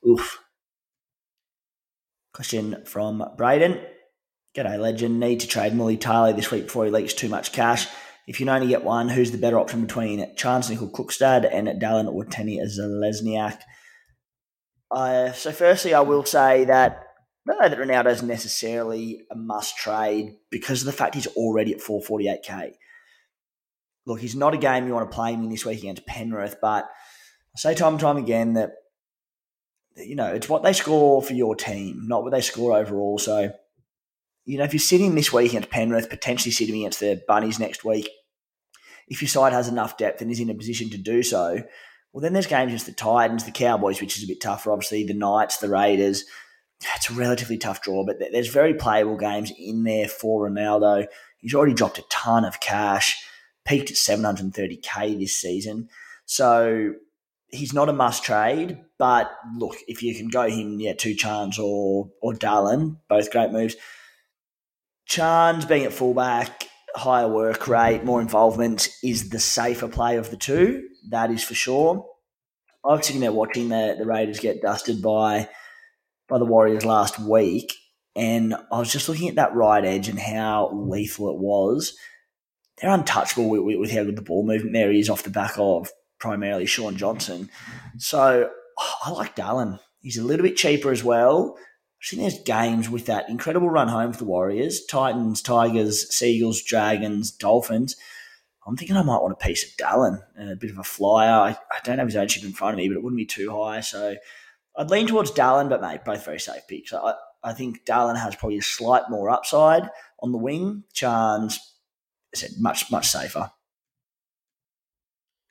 oof. 0.06 0.38
Question 2.32 2.84
from 2.86 3.24
Braden. 3.36 3.80
G'day, 4.56 4.78
legend. 4.78 5.20
Need 5.20 5.40
to 5.40 5.46
trade 5.46 5.72
Mulitalo 5.72 6.34
this 6.34 6.50
week 6.50 6.64
before 6.64 6.84
he 6.86 6.90
leaks 6.90 7.12
too 7.12 7.28
much 7.28 7.52
cash. 7.52 7.86
If 8.26 8.40
you 8.40 8.46
can 8.46 8.54
only 8.54 8.68
get 8.68 8.84
one, 8.84 9.08
who's 9.08 9.30
the 9.30 9.38
better 9.38 9.58
option 9.58 9.82
between 9.82 10.20
Charnze 10.36 10.70
Nicoll-Klokstad 10.70 11.48
and 11.50 11.68
Dallin 11.80 12.12
Watene 12.12 12.60
Zelezniak? 12.62 13.60
Uh, 14.90 15.32
so, 15.32 15.52
firstly, 15.52 15.94
I 15.94 16.00
will 16.00 16.24
say 16.24 16.64
that 16.64 17.07
I 17.48 17.54
don't 17.54 17.62
know 17.62 17.68
that 17.68 17.78
Ronaldo 17.78 18.12
is 18.12 18.22
necessarily 18.22 19.24
a 19.30 19.36
must 19.36 19.76
trade 19.76 20.36
because 20.50 20.82
of 20.82 20.86
the 20.86 20.92
fact 20.92 21.14
he's 21.14 21.26
already 21.28 21.72
at 21.72 21.80
448k. 21.80 22.72
Look, 24.06 24.20
he's 24.20 24.36
not 24.36 24.54
a 24.54 24.58
game 24.58 24.86
you 24.86 24.94
want 24.94 25.10
to 25.10 25.14
play 25.14 25.32
him 25.32 25.44
in 25.44 25.50
this 25.50 25.64
week 25.64 25.78
against 25.78 26.06
Penrith, 26.06 26.56
but 26.60 26.84
I 26.84 27.58
say 27.58 27.74
time 27.74 27.94
and 27.94 28.00
time 28.00 28.16
again 28.16 28.54
that 28.54 28.72
you 29.96 30.14
know 30.14 30.32
it's 30.32 30.48
what 30.48 30.62
they 30.62 30.72
score 30.72 31.22
for 31.22 31.34
your 31.34 31.54
team, 31.54 32.06
not 32.06 32.22
what 32.22 32.32
they 32.32 32.40
score 32.40 32.76
overall. 32.76 33.18
So, 33.18 33.50
you 34.44 34.58
know, 34.58 34.64
if 34.64 34.72
you're 34.72 34.80
sitting 34.80 35.14
this 35.14 35.32
week 35.32 35.50
against 35.50 35.70
Penrith, 35.70 36.10
potentially 36.10 36.52
sitting 36.52 36.76
against 36.76 37.00
the 37.00 37.22
Bunnies 37.26 37.58
next 37.58 37.84
week, 37.84 38.08
if 39.08 39.22
your 39.22 39.28
side 39.28 39.52
has 39.52 39.68
enough 39.68 39.96
depth 39.96 40.22
and 40.22 40.30
is 40.30 40.40
in 40.40 40.50
a 40.50 40.54
position 40.54 40.90
to 40.90 40.98
do 40.98 41.22
so, 41.22 41.62
well, 42.12 42.22
then 42.22 42.32
there's 42.32 42.46
games 42.46 42.68
against 42.68 42.86
the 42.86 42.92
Titans, 42.92 43.44
the 43.44 43.50
Cowboys, 43.50 44.00
which 44.00 44.16
is 44.16 44.24
a 44.24 44.26
bit 44.26 44.40
tougher, 44.40 44.72
obviously, 44.72 45.04
the 45.04 45.14
Knights, 45.14 45.58
the 45.58 45.68
Raiders 45.68 46.24
it's 46.80 47.10
a 47.10 47.14
relatively 47.14 47.58
tough 47.58 47.82
draw, 47.82 48.04
but 48.04 48.18
there's 48.18 48.48
very 48.48 48.74
playable 48.74 49.16
games 49.16 49.52
in 49.58 49.84
there 49.84 50.08
for 50.08 50.48
Ronaldo. 50.48 51.06
He's 51.38 51.54
already 51.54 51.74
dropped 51.74 51.98
a 51.98 52.04
ton 52.10 52.44
of 52.44 52.60
cash, 52.60 53.22
peaked 53.64 53.90
at 53.90 53.96
730k 53.96 55.18
this 55.18 55.36
season. 55.36 55.88
So, 56.24 56.94
he's 57.48 57.72
not 57.72 57.88
a 57.88 57.92
must 57.92 58.22
trade, 58.22 58.78
but 58.98 59.30
look, 59.56 59.76
if 59.86 60.02
you 60.02 60.14
can 60.14 60.28
go 60.28 60.48
him, 60.48 60.80
yeah, 60.80 60.94
to 60.94 61.14
Charnze 61.14 61.58
or 61.58 62.10
or 62.20 62.34
Dallin, 62.34 62.98
both 63.08 63.30
great 63.30 63.50
moves. 63.50 63.76
Charnze 65.08 65.66
being 65.66 65.84
at 65.84 65.92
fullback, 65.92 66.68
higher 66.94 67.28
work 67.28 67.66
rate, 67.66 68.04
more 68.04 68.20
involvement 68.20 68.88
is 69.02 69.30
the 69.30 69.38
safer 69.38 69.88
play 69.88 70.16
of 70.16 70.30
the 70.30 70.36
two. 70.36 70.86
That 71.10 71.30
is 71.30 71.42
for 71.42 71.54
sure. 71.54 72.06
I 72.84 72.94
was 72.94 73.06
sitting 73.06 73.22
there 73.22 73.32
watching 73.32 73.70
the, 73.70 73.96
the 73.98 74.06
Raiders 74.06 74.40
get 74.40 74.62
dusted 74.62 75.02
by 75.02 75.48
by 76.28 76.38
the 76.38 76.44
Warriors 76.44 76.84
last 76.84 77.18
week, 77.18 77.74
and 78.14 78.54
I 78.72 78.78
was 78.78 78.92
just 78.92 79.08
looking 79.08 79.28
at 79.28 79.36
that 79.36 79.54
right 79.54 79.84
edge 79.84 80.08
and 80.08 80.18
how 80.18 80.70
lethal 80.72 81.30
it 81.30 81.38
was. 81.38 81.96
They're 82.80 82.90
untouchable 82.90 83.48
with, 83.48 83.78
with, 83.78 83.90
how 83.90 84.04
good 84.04 84.16
the 84.16 84.22
ball 84.22 84.44
movement 84.44 84.74
there 84.74 84.92
is 84.92 85.10
off 85.10 85.24
the 85.24 85.30
back 85.30 85.54
of 85.56 85.90
primarily 86.20 86.66
Shaun 86.66 86.96
Johnson. 86.96 87.50
So 87.96 88.50
I 89.04 89.10
like 89.10 89.34
Dallin. 89.34 89.80
He's 90.00 90.18
a 90.18 90.24
little 90.24 90.44
bit 90.44 90.56
cheaper 90.56 90.92
as 90.92 91.02
well. 91.02 91.56
I 91.58 92.06
think 92.06 92.22
there's 92.22 92.42
games 92.44 92.88
with 92.88 93.06
that 93.06 93.28
incredible 93.28 93.68
run 93.68 93.88
home 93.88 94.12
for 94.12 94.18
the 94.18 94.24
Warriors 94.24 94.84
Titans, 94.84 95.42
Tigers, 95.42 96.14
Seagulls, 96.14 96.62
Dragons, 96.62 97.32
Dolphins. 97.32 97.96
I'm 98.66 98.76
thinking 98.76 98.96
I 98.96 99.02
might 99.02 99.22
want 99.22 99.32
a 99.32 99.44
piece 99.44 99.64
of 99.64 99.76
Dallin, 99.78 100.22
a 100.38 100.54
bit 100.54 100.70
of 100.70 100.78
a 100.78 100.84
flyer. 100.84 101.32
I, 101.32 101.50
I 101.50 101.80
don't 101.84 101.98
have 101.98 102.06
his 102.06 102.16
ownership 102.16 102.44
in 102.44 102.52
front 102.52 102.74
of 102.74 102.78
me, 102.78 102.88
but 102.88 102.96
it 102.96 103.02
wouldn't 103.02 103.16
be 103.18 103.26
too 103.26 103.50
high. 103.50 103.80
So 103.80 104.14
I'd 104.78 104.90
lean 104.90 105.08
towards 105.08 105.32
Dallin, 105.32 105.68
but 105.68 105.82
mate, 105.82 106.04
both 106.04 106.24
very 106.24 106.38
safe 106.38 106.62
picks. 106.68 106.92
I, 106.92 107.14
I 107.42 107.52
think 107.52 107.84
Dallin 107.84 108.16
has 108.16 108.36
probably 108.36 108.58
a 108.58 108.62
slight 108.62 109.10
more 109.10 109.28
upside 109.28 109.90
on 110.20 110.30
the 110.30 110.38
wing. 110.38 110.84
Charnze, 110.94 111.58
I 112.32 112.38
said, 112.38 112.50
much, 112.58 112.90
much 112.90 113.08
safer. 113.08 113.50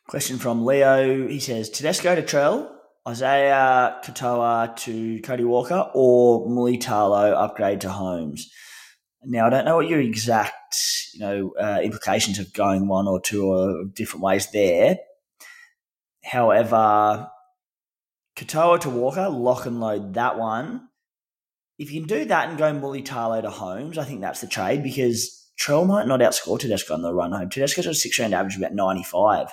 Question 0.07 0.37
from 0.37 0.65
Leo. 0.65 1.27
He 1.27 1.41
says, 1.41 1.69
Tedesco 1.69 2.15
to 2.15 2.21
Trell, 2.21 2.71
Isaiah 3.05 3.99
Katoa 4.05 4.73
to 4.77 5.19
Cody 5.21 5.43
Walker, 5.43 5.91
or 5.93 6.47
Mulitalo 6.47 7.33
upgrade 7.33 7.81
to 7.81 7.89
Holmes? 7.89 8.49
Now, 9.23 9.47
I 9.47 9.49
don't 9.49 9.65
know 9.65 9.75
what 9.75 9.89
your 9.89 9.99
exact, 9.99 10.77
you 11.13 11.19
know, 11.19 11.53
uh, 11.59 11.81
implications 11.83 12.39
of 12.39 12.53
going 12.53 12.87
one 12.87 13.09
or 13.09 13.19
two 13.19 13.45
or 13.45 13.83
different 13.93 14.23
ways 14.23 14.49
there. 14.51 14.99
However, 16.23 17.29
Katoa 18.37 18.79
to 18.81 18.89
Walker, 18.89 19.27
lock 19.27 19.65
and 19.65 19.79
load 19.79 20.13
that 20.13 20.37
one. 20.37 20.89
If 21.79 21.91
you 21.91 22.01
can 22.01 22.07
do 22.07 22.25
that 22.25 22.49
and 22.49 22.57
go 22.57 22.71
Mulitalo 22.71 23.41
to 23.41 23.49
Holmes, 23.49 23.97
I 23.97 24.03
think 24.03 24.21
that's 24.21 24.41
the 24.41 24.47
trade 24.47 24.83
because 24.83 25.51
Trell 25.59 25.85
might 25.87 26.07
not 26.07 26.19
outscore 26.19 26.59
Tedesco 26.59 26.93
on 26.93 27.01
the 27.01 27.13
run 27.13 27.31
home. 27.31 27.49
Tedesco's 27.49 27.85
got 27.85 27.91
a 27.91 27.95
six 27.95 28.19
round 28.19 28.33
average 28.33 28.55
of 28.55 28.61
about 28.61 28.73
95. 28.73 29.51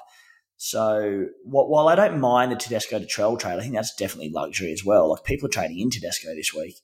So 0.57 1.27
while 1.45 1.89
I 1.89 1.95
don't 1.95 2.21
mind 2.21 2.53
the 2.53 2.57
Tedesco 2.57 2.99
to 2.99 3.07
Trell 3.07 3.39
trade, 3.39 3.59
I 3.59 3.61
think 3.61 3.75
that's 3.75 3.95
definitely 3.97 4.31
luxury 4.31 4.73
as 4.73 4.85
well. 4.85 5.11
Like 5.11 5.25
people 5.25 5.47
are 5.47 5.53
trading 5.53 5.81
in 5.81 5.91
Tedesco 5.91 6.35
this 6.35 6.55
week. 6.55 6.77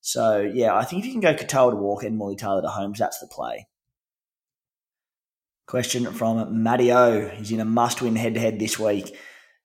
So 0.00 0.40
yeah, 0.40 0.74
I 0.74 0.84
think 0.84 1.00
if 1.00 1.06
you 1.06 1.12
can 1.12 1.20
go 1.20 1.34
Katoa 1.34 1.70
to 1.70 1.76
Walker 1.76 2.06
and 2.06 2.20
Mulitalo 2.20 2.62
to 2.62 2.68
Holmes, 2.68 2.98
that's 2.98 3.20
the 3.20 3.28
play. 3.28 3.68
Question 5.66 6.12
from 6.12 6.62
Matty 6.62 6.92
O. 6.92 7.28
He's 7.28 7.52
in 7.52 7.60
a 7.60 7.64
must-win 7.64 8.16
head-to-head 8.16 8.58
this 8.58 8.78
week. 8.78 9.16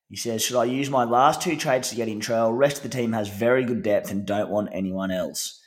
He 0.10 0.16
says, 0.16 0.42
"Should 0.42 0.58
I 0.58 0.66
use 0.66 0.90
my 0.90 1.04
last 1.04 1.42
two 1.42 1.58
trades 1.58 1.90
to 1.90 1.96
get 1.96 2.08
in 2.08 2.20
Trell? 2.20 2.58
Rest 2.58 2.78
of 2.78 2.84
the 2.84 2.90
team 2.90 3.14
has 3.14 3.28
very 3.28 3.66
good 3.66 3.84
depth 3.84 4.10
and 4.10 4.26
don't 4.26 4.50
want 4.50 4.70
anyone 4.72 5.12
else. 5.12 5.62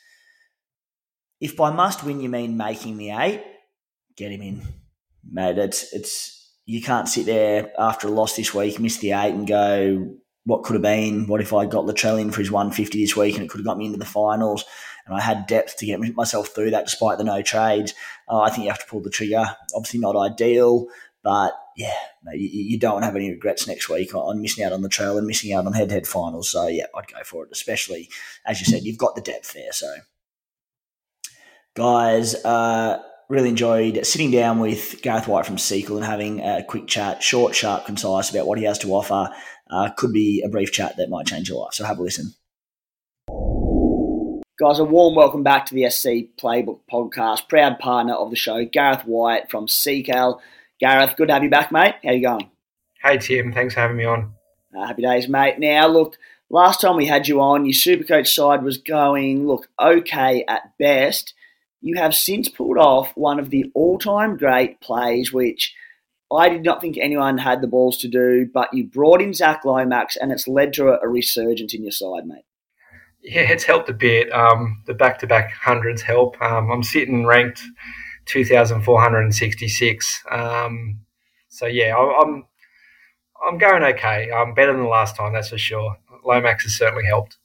If 1.41 1.57
by 1.57 1.71
must-win 1.71 2.21
you 2.21 2.29
mean 2.29 2.57
making 2.57 2.97
the 2.97 3.11
eight, 3.11 3.43
get 4.17 4.33
him 4.33 4.43
in, 4.43 4.63
mate. 5.31 5.59
It's 5.59 5.93
it's 5.93 6.55
you 6.67 6.81
can't 6.83 7.09
sit 7.09 7.27
there 7.27 7.73
after 7.79 8.09
a 8.09 8.11
loss 8.11 8.37
this 8.37 8.55
week, 8.55 8.79
miss 8.79 8.99
the 8.99 9.13
eight, 9.13 9.35
and 9.35 9.47
go, 9.47 10.15
what 10.45 10.63
could 10.63 10.75
have 10.75 10.83
been? 10.83 11.27
What 11.27 11.41
if 11.41 11.53
I 11.53 11.67
got 11.67 11.85
Latrell 11.85 12.21
in 12.21 12.31
for 12.31 12.41
his 12.41 12.51
150 12.51 13.01
this 13.01 13.17
week 13.17 13.37
and 13.37 13.45
it 13.45 13.51
could 13.51 13.59
have 13.59 13.67
got 13.67 13.79
me 13.79 13.87
into 13.87 13.99
the 13.99 14.05
finals? 14.05 14.65
And 15.07 15.15
I 15.15 15.21
had 15.21 15.47
depth 15.47 15.77
to 15.79 15.87
get 15.87 16.01
myself 16.15 16.49
through 16.49 16.71
that 16.71 16.85
despite 16.85 17.19
the 17.19 17.25
no 17.25 17.43
trades. 17.43 17.95
Uh, 18.29 18.41
I 18.41 18.51
think 18.51 18.65
you 18.65 18.71
have 18.71 18.81
to 18.81 18.87
pull 18.87 19.01
the 19.01 19.11
trigger. 19.11 19.45
Obviously, 19.75 20.01
not 20.01 20.17
ideal, 20.17 20.87
but 21.23 21.53
yeah, 21.81 21.95
you, 22.35 22.49
you, 22.49 22.79
don't 22.79 23.03
have 23.03 23.17
any 23.17 23.31
regrets 23.31 23.67
next 23.67 23.89
week 23.89 24.15
on 24.15 24.43
missing 24.43 24.63
out 24.65 24.73
on 24.73 24.83
the 24.83 24.89
Trell 24.91 25.17
and 25.17 25.27
missing 25.27 25.55
out 25.55 25.67
on 25.67 25.73
head 25.73 25.89
to 25.89 25.95
head 25.95 26.07
finals. 26.07 26.51
So, 26.51 26.67
yeah, 26.67 26.85
I'd 26.95 27.07
go 27.07 27.23
for 27.25 27.45
it, 27.45 27.51
especially 27.53 28.11
as 28.47 28.61
you 28.61 28.67
said, 28.67 28.83
you've 28.83 28.99
got 28.99 29.15
the 29.15 29.23
depth 29.23 29.55
there. 29.55 29.73
So, 29.73 29.95
guys, 31.75 32.35
uh, 32.45 33.01
really 33.31 33.49
enjoyed 33.49 34.05
sitting 34.05 34.31
down 34.31 34.59
with 34.59 35.01
Gareth 35.01 35.27
White 35.27 35.47
from 35.47 35.57
Sequel 35.57 35.97
and 35.97 36.05
having 36.05 36.41
a 36.41 36.63
quick 36.63 36.87
chat, 36.87 37.23
short, 37.23 37.55
sharp, 37.55 37.87
concise 37.87 38.29
about 38.29 38.47
what 38.47 38.59
he 38.59 38.65
has 38.65 38.79
to 38.81 38.93
offer. 38.93 39.31
Uh, 39.71 39.89
could 39.97 40.13
be 40.13 40.43
a 40.45 40.51
brief 40.51 40.73
chat 40.73 40.99
that 40.99 41.09
might 41.09 41.27
change 41.27 41.49
your 41.49 41.63
life. 41.65 41.73
So 41.73 41.85
have 41.85 41.99
a 41.99 42.03
listen. 42.03 42.35
Guys, 44.59 44.79
a 44.79 44.85
warm 44.85 45.15
welcome 45.15 45.43
back 45.43 45.65
to 45.65 45.75
the 45.75 45.89
SC 45.89 46.37
Playbook 46.39 46.81
podcast. 46.93 47.49
Proud 47.49 47.79
partner 47.79 48.13
of 48.13 48.29
the 48.29 48.37
show, 48.37 48.67
Gareth 48.67 49.07
White 49.07 49.51
from 49.51 49.67
Sequel. 49.67 50.43
Gareth, 50.81 51.17
good 51.17 51.29
to 51.29 51.35
have 51.35 51.45
you 51.45 51.51
back, 51.51 51.71
mate. 51.71 51.97
How 52.05 52.13
you 52.13 52.23
going? 52.23 52.51
Hey, 53.03 53.19
Tim. 53.19 53.53
Thanks 53.53 53.75
for 53.75 53.81
having 53.81 53.97
me 53.97 54.05
on. 54.05 54.33
Uh, 54.77 54.87
happy 54.87 55.03
days, 55.03 55.29
mate. 55.29 55.59
Now, 55.59 55.87
look, 55.89 56.17
last 56.49 56.81
time 56.81 56.97
we 56.97 57.07
had 57.07 57.29
you 57.29 57.41
on, 57.41 57.67
your 57.67 57.75
Supercoach 57.75 58.29
side 58.29 58.63
was 58.63 58.79
going, 58.79 59.47
look, 59.47 59.69
okay 59.81 60.45
at 60.49 60.77
best 60.79 61.35
you 61.81 61.97
have 61.97 62.15
since 62.15 62.49
pulled 62.49 62.79
off 62.79 63.17
one 63.17 63.39
of 63.39 63.51
the 63.51 63.71
all 63.75 63.99
time 63.99 64.37
great 64.37 64.81
plays, 64.81 65.33
which 65.33 65.75
I 66.33 66.49
did 66.49 66.63
not 66.63 66.81
think 66.81 66.97
anyone 66.99 67.39
had 67.39 67.61
the 67.61 67.67
balls 67.67 67.99
to 67.99 68.09
do, 68.09 68.49
but 68.53 68.73
you 68.73 68.85
brought 68.85 69.23
in 69.23 69.35
Zac 69.35 69.65
Lomax 69.65 70.17
and 70.17 70.31
it's 70.31 70.47
led 70.47 70.73
to 70.75 70.89
a, 70.89 71.09
resurgence 71.09 71.75
in 71.75 71.83
your 71.83 71.93
side, 71.93 72.27
mate. 72.27 72.45
Yeah, 73.23 73.51
it's 73.51 73.65
helped 73.65 73.89
a 73.89 73.95
bit. 73.95 74.33
Um, 74.33 74.83
the 74.87 74.95
back 74.95 75.19
to 75.21 75.27
back 75.27 75.53
hundreds 75.53 76.03
help. 76.03 76.41
Um, 76.41 76.71
I'm 76.71 76.83
sitting 76.83 77.27
ranked 77.27 77.63
2,466. 78.31 80.25
Um, 80.31 81.01
so, 81.49 81.67
yeah, 81.67 81.97
I, 81.97 82.23
I'm. 82.23 82.47
I'm 83.43 83.57
going 83.57 83.83
okay. 83.83 84.31
I'm 84.31 84.53
better 84.53 84.73
than 84.73 84.83
the 84.83 84.89
last 84.89 85.17
time, 85.17 85.33
that's 85.33 85.49
for 85.49 85.57
sure. 85.57 85.97
Lomax 86.27 86.65
has 86.65 86.75
certainly 86.75 87.07
helped 87.07 87.39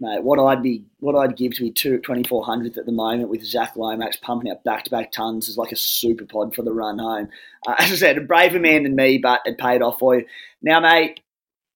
mate, 0.00 0.22
what 0.22 0.38
I'd 0.38 0.62
be, 0.62 0.84
what 1.00 1.16
I'd 1.16 1.36
give 1.36 1.54
to 1.54 1.62
be 1.62 1.70
two 1.70 1.98
twenty 1.98 2.22
four 2.22 2.44
hundredth 2.44 2.78
at 2.78 2.86
the 2.86 2.92
moment 2.92 3.28
with 3.28 3.44
Zac 3.44 3.76
Lomax 3.76 4.16
pumping 4.16 4.50
out 4.50 4.64
back 4.64 4.84
to 4.84 4.90
back 4.90 5.12
tons 5.12 5.48
is 5.48 5.56
like 5.56 5.72
a 5.72 5.76
super 5.76 6.24
pod 6.24 6.54
for 6.54 6.62
the 6.62 6.72
run 6.72 6.98
home. 6.98 7.28
Uh, 7.66 7.74
as 7.78 7.92
I 7.92 7.96
said, 7.96 8.18
a 8.18 8.22
braver 8.22 8.60
man 8.60 8.84
than 8.84 8.96
me, 8.96 9.18
but 9.18 9.40
it 9.44 9.58
paid 9.58 9.82
off 9.82 9.98
for 9.98 10.16
you. 10.16 10.26
Now, 10.62 10.80
mate, 10.80 11.20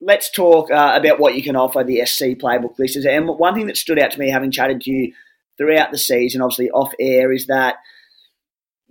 let's 0.01 0.31
talk 0.31 0.71
uh, 0.71 0.95
about 0.97 1.19
what 1.19 1.35
you 1.35 1.43
can 1.43 1.57
offer 1.57 1.85
the 1.85 2.05
SC 2.05 2.39
playbook 2.41 2.79
listeners. 2.79 3.07
And 3.07 3.29
one 3.29 3.55
thing 3.55 3.67
that 3.67 3.77
stood 3.77 3.99
out 3.99 4.13
to 4.13 4.19
me, 4.19 4.31
having 4.31 4.51
chatted 4.51 4.81
to 4.83 4.91
you 4.91 5.13
throughout 5.59 5.93
the 5.93 5.99
season, 5.99 6.43
obviously 6.43 6.71
off 6.71 6.93
air, 6.99 7.33
is 7.33 7.47
that 7.47 7.77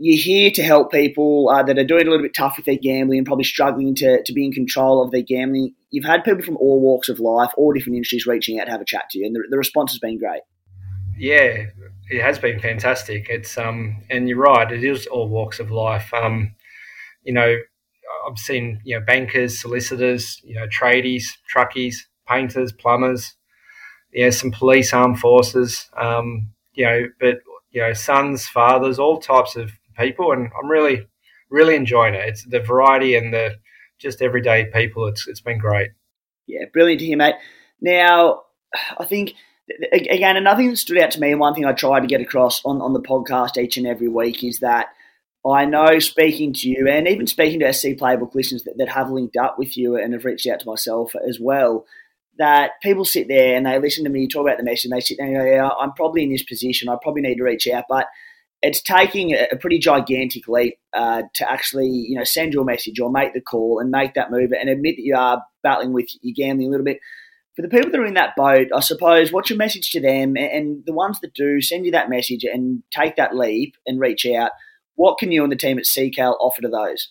you're 0.03 0.17
here 0.17 0.49
to 0.49 0.63
help 0.63 0.91
people 0.91 1.47
uh, 1.49 1.61
that 1.61 1.77
are 1.77 1.83
doing 1.83 2.07
a 2.07 2.09
little 2.09 2.25
bit 2.25 2.33
tough 2.33 2.57
with 2.57 2.65
their 2.65 2.75
gambling 2.75 3.19
and 3.19 3.27
probably 3.27 3.43
struggling 3.43 3.93
to, 3.93 4.23
to 4.23 4.33
be 4.33 4.43
in 4.43 4.51
control 4.51 5.03
of 5.03 5.11
their 5.11 5.21
gambling. 5.21 5.75
You've 5.91 6.05
had 6.05 6.23
people 6.23 6.41
from 6.41 6.57
all 6.57 6.81
walks 6.81 7.07
of 7.07 7.19
life, 7.19 7.51
all 7.55 7.71
different 7.71 7.97
industries 7.97 8.25
reaching 8.25 8.59
out 8.59 8.65
to 8.65 8.71
have 8.71 8.81
a 8.81 8.85
chat 8.85 9.11
to 9.11 9.19
you, 9.19 9.27
and 9.27 9.35
the, 9.35 9.43
the 9.51 9.59
response 9.59 9.91
has 9.91 9.99
been 9.99 10.17
great. 10.17 10.41
Yeah, 11.15 11.65
it 12.09 12.21
has 12.23 12.39
been 12.39 12.59
fantastic. 12.59 13.27
It's 13.29 13.59
um, 13.59 14.01
and 14.09 14.27
you're 14.27 14.39
right, 14.39 14.71
it 14.71 14.83
is 14.83 15.05
all 15.05 15.29
walks 15.29 15.59
of 15.59 15.69
life. 15.69 16.11
Um, 16.15 16.55
you 17.23 17.33
know, 17.33 17.57
I've 18.27 18.39
seen 18.39 18.81
you 18.83 18.97
know 18.97 19.05
bankers, 19.05 19.61
solicitors, 19.61 20.41
you 20.43 20.55
know, 20.55 20.65
tradies, 20.67 21.25
truckies, 21.55 21.97
painters, 22.27 22.71
plumbers, 22.71 23.35
yeah, 24.11 24.31
some 24.31 24.49
police, 24.49 24.93
armed 24.93 25.19
forces, 25.19 25.91
um, 25.95 26.49
you 26.73 26.85
know, 26.85 27.03
but 27.19 27.41
you 27.69 27.81
know, 27.81 27.93
sons, 27.93 28.47
fathers, 28.47 28.97
all 28.97 29.19
types 29.19 29.55
of 29.55 29.71
people, 30.01 30.31
and 30.31 30.49
I'm 30.61 30.69
really 30.69 31.07
really 31.49 31.75
enjoying 31.75 32.15
it. 32.15 32.27
It's 32.27 32.45
the 32.45 32.59
variety 32.59 33.15
and 33.15 33.33
the 33.33 33.57
just 33.99 34.21
everyday 34.21 34.65
people. 34.65 35.07
It's 35.07 35.27
it's 35.27 35.41
been 35.41 35.59
great. 35.59 35.91
Yeah, 36.47 36.65
brilliant 36.73 36.99
to 36.99 37.05
hear, 37.05 37.17
mate. 37.17 37.35
Now, 37.79 38.43
I 38.97 39.05
think 39.05 39.33
again 39.93 40.37
another 40.37 40.61
thing 40.61 40.69
that 40.69 40.77
stood 40.77 40.97
out 40.97 41.11
to 41.11 41.19
me, 41.19 41.31
and 41.31 41.39
one 41.39 41.53
thing 41.53 41.65
I 41.65 41.73
try 41.73 41.99
to 41.99 42.07
get 42.07 42.21
across 42.21 42.63
on 42.65 42.81
on 42.81 42.93
the 42.93 43.01
podcast 43.01 43.57
each 43.57 43.77
and 43.77 43.87
every 43.87 44.07
week 44.07 44.43
is 44.43 44.59
that. 44.59 44.87
I 45.43 45.65
know 45.65 45.97
speaking 45.97 46.53
to 46.53 46.69
you 46.69 46.87
and 46.87 47.07
even 47.07 47.25
speaking 47.25 47.61
to 47.61 47.73
SC 47.73 47.97
Playbook 47.97 48.35
listeners 48.35 48.61
that, 48.65 48.77
that 48.77 48.89
have 48.89 49.09
linked 49.09 49.35
up 49.37 49.57
with 49.57 49.75
you 49.75 49.95
and 49.95 50.13
have 50.13 50.23
reached 50.23 50.45
out 50.45 50.59
to 50.59 50.67
myself 50.67 51.15
as 51.27 51.39
well, 51.39 51.87
that 52.37 52.79
people 52.81 53.05
sit 53.05 53.27
there 53.27 53.55
and 53.55 53.65
they 53.65 53.79
listen 53.79 54.03
to 54.03 54.09
me 54.09 54.27
talk 54.27 54.45
about 54.45 54.57
the 54.57 54.63
message 54.63 54.85
and 54.85 54.93
they 54.93 54.99
sit 54.99 55.17
there 55.17 55.27
and 55.27 55.35
go, 55.35 55.43
yeah, 55.43 55.67
I'm 55.67 55.93
probably 55.93 56.23
in 56.23 56.31
this 56.31 56.43
position. 56.43 56.89
I 56.89 56.95
probably 57.01 57.21
need 57.21 57.37
to 57.37 57.43
reach 57.43 57.67
out. 57.67 57.85
But 57.89 58.07
it's 58.61 58.81
taking 58.81 59.33
a, 59.33 59.55
pretty 59.59 59.79
gigantic 59.79 60.47
leap 60.47 60.77
uh, 60.93 61.23
to 61.33 61.51
actually, 61.51 61.87
you 61.87 62.15
know, 62.15 62.23
send 62.23 62.53
your 62.53 62.63
message 62.63 62.99
or 62.99 63.11
make 63.11 63.33
the 63.33 63.41
call 63.41 63.79
and 63.79 63.89
make 63.89 64.13
that 64.13 64.31
move 64.31 64.51
and 64.51 64.69
admit 64.69 64.97
that 64.97 65.03
you 65.03 65.15
are 65.15 65.43
battling 65.63 65.93
with 65.93 66.09
your 66.21 66.33
gambling 66.35 66.67
a 66.67 66.71
little 66.71 66.85
bit. 66.85 66.99
For 67.55 67.63
the 67.63 67.67
people 67.67 67.91
that 67.91 67.99
are 67.99 68.05
in 68.05 68.13
that 68.13 68.35
boat, 68.35 68.67
I 68.73 68.79
suppose, 68.79 69.31
what's 69.31 69.49
your 69.49 69.57
message 69.57 69.91
to 69.91 69.99
them? 69.99 70.37
And 70.37 70.83
the 70.85 70.93
ones 70.93 71.19
that 71.19 71.33
do 71.33 71.59
send 71.59 71.85
you 71.85 71.91
that 71.91 72.09
message 72.09 72.43
and 72.43 72.81
take 72.91 73.17
that 73.17 73.35
leap 73.35 73.75
and 73.85 73.99
reach 73.99 74.25
out, 74.25 74.51
what 74.95 75.17
can 75.17 75.31
you 75.31 75.43
and 75.43 75.51
the 75.51 75.57
team 75.57 75.77
at 75.77 75.85
CCAL 75.85 76.37
offer 76.39 76.61
to 76.61 76.69
those? 76.69 77.09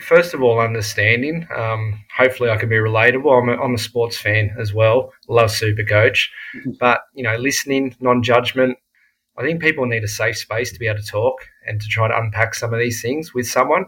first 0.00 0.34
of 0.34 0.42
all, 0.42 0.60
understanding. 0.60 1.46
Um, 1.56 2.04
hopefully, 2.16 2.50
I 2.50 2.56
can 2.56 2.68
be 2.68 2.76
relatable. 2.76 3.42
I'm 3.42 3.48
a, 3.48 3.62
I'm 3.62 3.74
a 3.74 3.78
sports 3.78 4.18
fan 4.18 4.54
as 4.58 4.74
well. 4.74 5.12
Love 5.28 5.50
Super 5.50 5.84
Coach, 5.84 6.30
mm-hmm. 6.56 6.72
but 6.80 7.02
you 7.14 7.22
know, 7.22 7.36
listening, 7.36 7.94
non-judgment. 8.00 8.76
I 9.38 9.42
think 9.42 9.62
people 9.62 9.86
need 9.86 10.02
a 10.02 10.08
safe 10.08 10.36
space 10.36 10.72
to 10.72 10.78
be 10.78 10.88
able 10.88 11.00
to 11.00 11.06
talk 11.06 11.36
and 11.66 11.80
to 11.80 11.86
try 11.88 12.08
to 12.08 12.18
unpack 12.18 12.54
some 12.54 12.74
of 12.74 12.80
these 12.80 13.00
things 13.00 13.32
with 13.32 13.46
someone. 13.46 13.84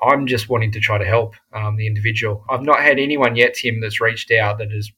I'm 0.00 0.26
just 0.26 0.48
wanting 0.48 0.72
to 0.72 0.80
try 0.80 0.96
to 0.96 1.04
help 1.04 1.34
um, 1.52 1.76
the 1.76 1.86
individual. 1.86 2.44
I've 2.48 2.62
not 2.62 2.80
had 2.80 2.98
anyone 2.98 3.36
yet, 3.36 3.54
Tim, 3.54 3.80
that's 3.80 4.00
reached 4.00 4.30
out 4.30 4.58
that 4.58 4.70
has 4.70 4.90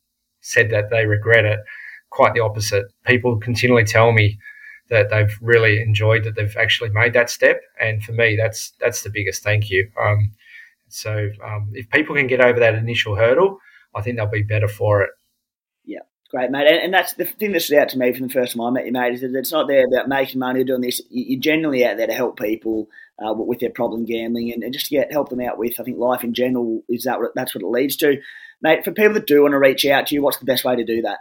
said 0.42 0.70
that 0.70 0.90
they 0.90 1.06
regret 1.06 1.44
it. 1.44 1.59
Quite 2.11 2.35
the 2.35 2.40
opposite. 2.40 2.85
People 3.04 3.38
continually 3.38 3.85
tell 3.85 4.12
me 4.12 4.38
that 4.90 5.11
they've 5.11 5.37
really 5.40 5.80
enjoyed 5.80 6.25
that 6.25 6.35
they've 6.37 6.56
actually 6.56 6.90
made 6.90 7.12
that 7.14 7.30
step. 7.30 7.61
And 7.80 8.02
for 8.02 8.12
me, 8.12 8.37
that's 8.37 8.73
that's 8.80 9.02
the 9.02 9.11
biggest 9.11 9.42
thank 9.42 9.70
you. 9.70 9.88
Um, 10.00 10.32
so 10.88 11.30
um, 11.44 11.70
if 11.73 11.88
people 11.90 12.14
can 12.16 12.26
get 12.26 12.40
over 12.40 12.61
that 12.61 12.75
initial 12.75 13.16
hurdle, 13.16 13.59
I 13.94 14.02
think 14.02 14.16
they'll 14.16 14.26
be 14.26 14.42
better 14.42 14.68
for 14.68 15.02
it. 15.02 15.11
Great, 16.30 16.50
mate. 16.50 16.68
And, 16.68 16.78
and 16.78 16.94
that's 16.94 17.14
the 17.14 17.25
thing 17.25 17.52
that 17.52 17.60
stood 17.60 17.78
out 17.78 17.88
to 17.88 17.99
me 17.99 18.12
from 18.12 18.28
the 18.28 18.32
first 18.32 18.52
time 18.52 18.62
I 18.62 18.70
met 18.70 18.87
you, 18.87 18.92
mate, 18.92 19.14
is 19.14 19.20
that 19.22 19.34
it's 19.34 19.50
not 19.50 19.66
there 19.66 19.84
about 19.84 20.08
making 20.08 20.38
money 20.38 20.60
or 20.60 20.64
doing 20.64 20.80
this. 20.80 21.00
You're 21.10 21.40
generally 21.40 21.84
out 21.84 21.96
there 21.96 22.06
to 22.06 22.12
help 22.12 22.38
people 22.38 22.88
uh, 23.18 23.34
with 23.34 23.58
their 23.58 23.70
problem 23.70 24.04
gambling 24.04 24.52
and, 24.52 24.62
and, 24.62 24.72
just 24.72 24.87
to 24.87 24.94
get 24.94 25.12
help 25.12 25.28
them 25.28 25.40
out 25.40 25.58
with. 25.58 25.80
I 25.80 25.82
think 25.82 25.99
life 25.99 26.22
in 26.22 26.32
general 26.32 26.82
is 26.88 27.02
that 27.02 27.18
that's 27.34 27.54
what 27.54 27.62
it 27.62 27.66
leads 27.66 27.96
to, 27.96 28.16
mate. 28.62 28.84
For 28.84 28.92
people 28.92 29.14
that 29.14 29.26
do 29.26 29.42
want 29.42 29.52
to 29.52 29.58
reach 29.58 29.84
out 29.87 30.06
to 30.06 30.14
you, 30.14 30.22
what's 30.22 30.38
the 30.38 30.44
best 30.44 30.64
way 30.64 30.76
to 30.76 30.84
do 30.84 31.02
that? 31.02 31.18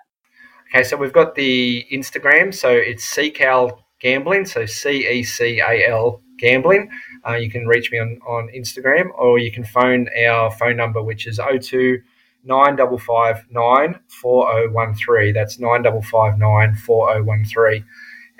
Okay, 0.72 0.84
so 0.84 0.96
we've 0.96 1.12
got 1.12 1.34
the 1.34 1.88
Instagram, 1.92 2.54
so 2.54 2.70
it's 2.70 3.04
CCAL 3.16 3.80
Gambling, 4.00 4.46
so 4.46 4.68
C 4.68 5.08
E 5.10 5.24
C 5.24 5.60
A 5.60 5.90
L 5.90 6.22
Gambling. 6.38 6.90
Uh, 7.28 7.34
you 7.34 7.50
can 7.50 7.66
reach 7.66 7.92
me 7.92 7.98
on, 7.98 8.20
on 8.28 8.50
Instagram 8.56 9.10
or 9.18 9.40
you 9.40 9.52
can 9.52 9.64
phone 9.64 10.08
our 10.26 10.52
phone 10.52 10.78
number, 10.78 11.02
which 11.02 11.26
is 11.26 11.40
02 11.40 12.00
9559 12.44 14.00
4013. 14.08 15.34
That's 15.34 15.60
9559 15.60 16.76
4013. 16.76 17.86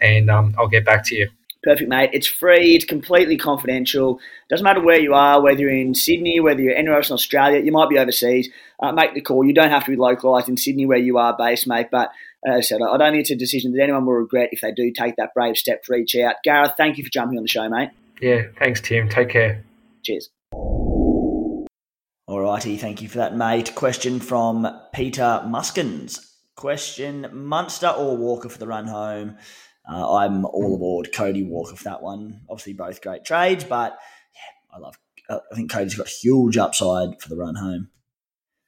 And 0.02 0.30
um, 0.30 0.56
I'll 0.58 0.68
get 0.68 0.86
back 0.86 1.06
to 1.08 1.16
you. 1.16 1.30
Perfect, 1.62 1.90
mate. 1.90 2.12
It's 2.14 2.28
free. 2.28 2.76
It's 2.76 2.86
completely 2.86 3.36
confidential. 3.36 4.20
Doesn't 4.50 4.64
matter 4.64 4.82
where 4.82 5.00
you 5.00 5.14
are, 5.14 5.42
whether 5.42 5.60
you're 5.60 5.70
in 5.70 5.94
Sydney, 5.94 6.40
whether 6.40 6.62
you're 6.62 6.76
anywhere 6.76 6.98
else 6.98 7.10
in 7.10 7.16
Australia. 7.16 7.60
You 7.60 7.74
might 7.74 7.90
be 7.90 7.98
overseas. 7.98 8.50
Uh, 8.80 8.94
make 8.94 9.14
the 9.14 9.20
call. 9.20 9.44
You 9.44 9.54
don't 9.54 9.70
have 9.70 9.84
to 9.84 9.92
be 9.92 9.98
localised 9.98 10.48
in 10.48 10.56
Sydney 10.56 10.86
where 10.86 10.98
you 10.98 11.18
are 11.18 11.36
based, 11.38 11.68
mate. 11.68 11.88
But 11.92 12.12
as 12.48 12.58
I 12.58 12.62
said, 12.62 12.80
I 12.82 12.96
don't 12.96 13.12
think 13.12 13.22
it's 13.22 13.32
a 13.32 13.36
decision 13.36 13.74
that 13.74 13.84
anyone 13.84 14.06
will 14.06 14.14
regret 14.14 14.50
if 14.54 14.62
they 14.62 14.72
do 14.72 14.92
take 14.92 15.18
that 15.18 15.34
brave 15.34 15.58
step 15.58 15.84
to 15.84 15.92
reach 15.92 16.16
out. 16.16 16.36
Gareth, 16.46 16.76
thank 16.78 16.98
you 16.98 17.04
for 17.04 17.10
jumping 17.10 17.38
on 17.38 17.44
the 17.44 17.50
show, 17.50 17.68
mate. 17.68 17.90
Yeah, 18.22 18.44
thanks, 18.58 18.80
Tim. 18.80 19.10
Take 19.10 19.30
care. 19.30 19.64
Cheers. 20.04 20.30
All 22.30 22.42
righty, 22.42 22.78
thank 22.78 23.02
you 23.02 23.10
for 23.10 23.18
that, 23.18 23.36
mate. 23.36 23.74
Question 23.74 24.20
from 24.20 24.68
Peter 24.94 25.44
Muskins. 25.48 26.38
Question 26.56 27.28
Munster 27.34 27.88
or 27.88 28.18
Walker 28.18 28.50
for 28.50 28.60
the 28.60 28.68
run 28.68 28.86
home? 28.86 29.38
Uh, 29.92 30.18
I'm 30.18 30.46
all 30.46 30.76
aboard 30.76 31.12
Cody 31.12 31.42
Walker 31.42 31.76
for 31.76 31.86
that 31.86 32.04
one. 32.04 32.42
Obviously, 32.48 32.74
both 32.74 33.02
great 33.02 33.26
trades, 33.26 33.64
but 33.64 33.98
yeah, 34.36 34.76
I 34.76 34.78
love. 34.78 35.00
Uh, 35.28 35.40
I 35.52 35.56
think 35.56 35.72
Cody's 35.72 35.96
got 35.96 36.08
huge 36.08 36.56
upside 36.56 37.20
for 37.20 37.30
the 37.30 37.36
run 37.36 37.56
home. 37.56 37.90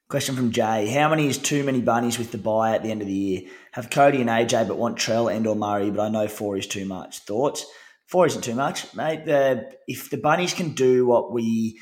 Question 0.08 0.34
from 0.34 0.50
Jay: 0.50 0.88
How 0.88 1.08
many 1.08 1.28
is 1.28 1.38
too 1.38 1.62
many 1.62 1.80
bunnies 1.80 2.18
with 2.18 2.32
the 2.32 2.38
buy 2.38 2.74
at 2.74 2.82
the 2.82 2.90
end 2.90 3.00
of 3.00 3.06
the 3.06 3.14
year? 3.14 3.42
Have 3.70 3.90
Cody 3.90 4.20
and 4.20 4.28
AJ, 4.28 4.66
but 4.66 4.76
want 4.76 4.98
Trell 4.98 5.32
and 5.32 5.46
or 5.46 5.54
Murray, 5.54 5.92
but 5.92 6.02
I 6.02 6.08
know 6.08 6.26
four 6.26 6.56
is 6.56 6.66
too 6.66 6.84
much. 6.84 7.20
Thoughts? 7.20 7.64
Four 8.08 8.26
isn't 8.26 8.42
too 8.42 8.56
much, 8.56 8.92
mate. 8.96 9.24
The, 9.24 9.72
if 9.86 10.10
the 10.10 10.16
bunnies 10.16 10.52
can 10.52 10.70
do 10.70 11.06
what 11.06 11.30
we 11.32 11.80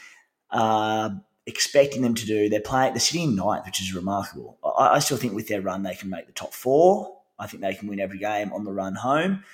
are 0.51 1.23
expecting 1.50 2.02
them 2.02 2.14
to 2.14 2.26
do, 2.26 2.49
they're 2.49 2.61
playing. 2.61 2.95
They're 2.95 3.00
sitting 3.00 3.37
ninth, 3.37 3.66
which 3.66 3.80
is 3.80 3.95
remarkable. 3.95 4.59
I, 4.64 4.95
I 4.95 4.99
still 5.00 5.16
think 5.16 5.35
with 5.35 5.49
their 5.49 5.61
run, 5.61 5.83
they 5.83 5.95
can 5.95 6.11
make 6.11 6.26
the 6.26 6.33
top 6.33 6.54
four. 6.54 7.19
I 7.38 7.47
think 7.47 7.62
they 7.62 7.75
can 7.75 7.88
win 7.88 8.00
every 8.00 8.19
game 8.19 8.52
on 8.52 8.64
the 8.64 8.73
run 8.73 8.95
home. 8.95 9.45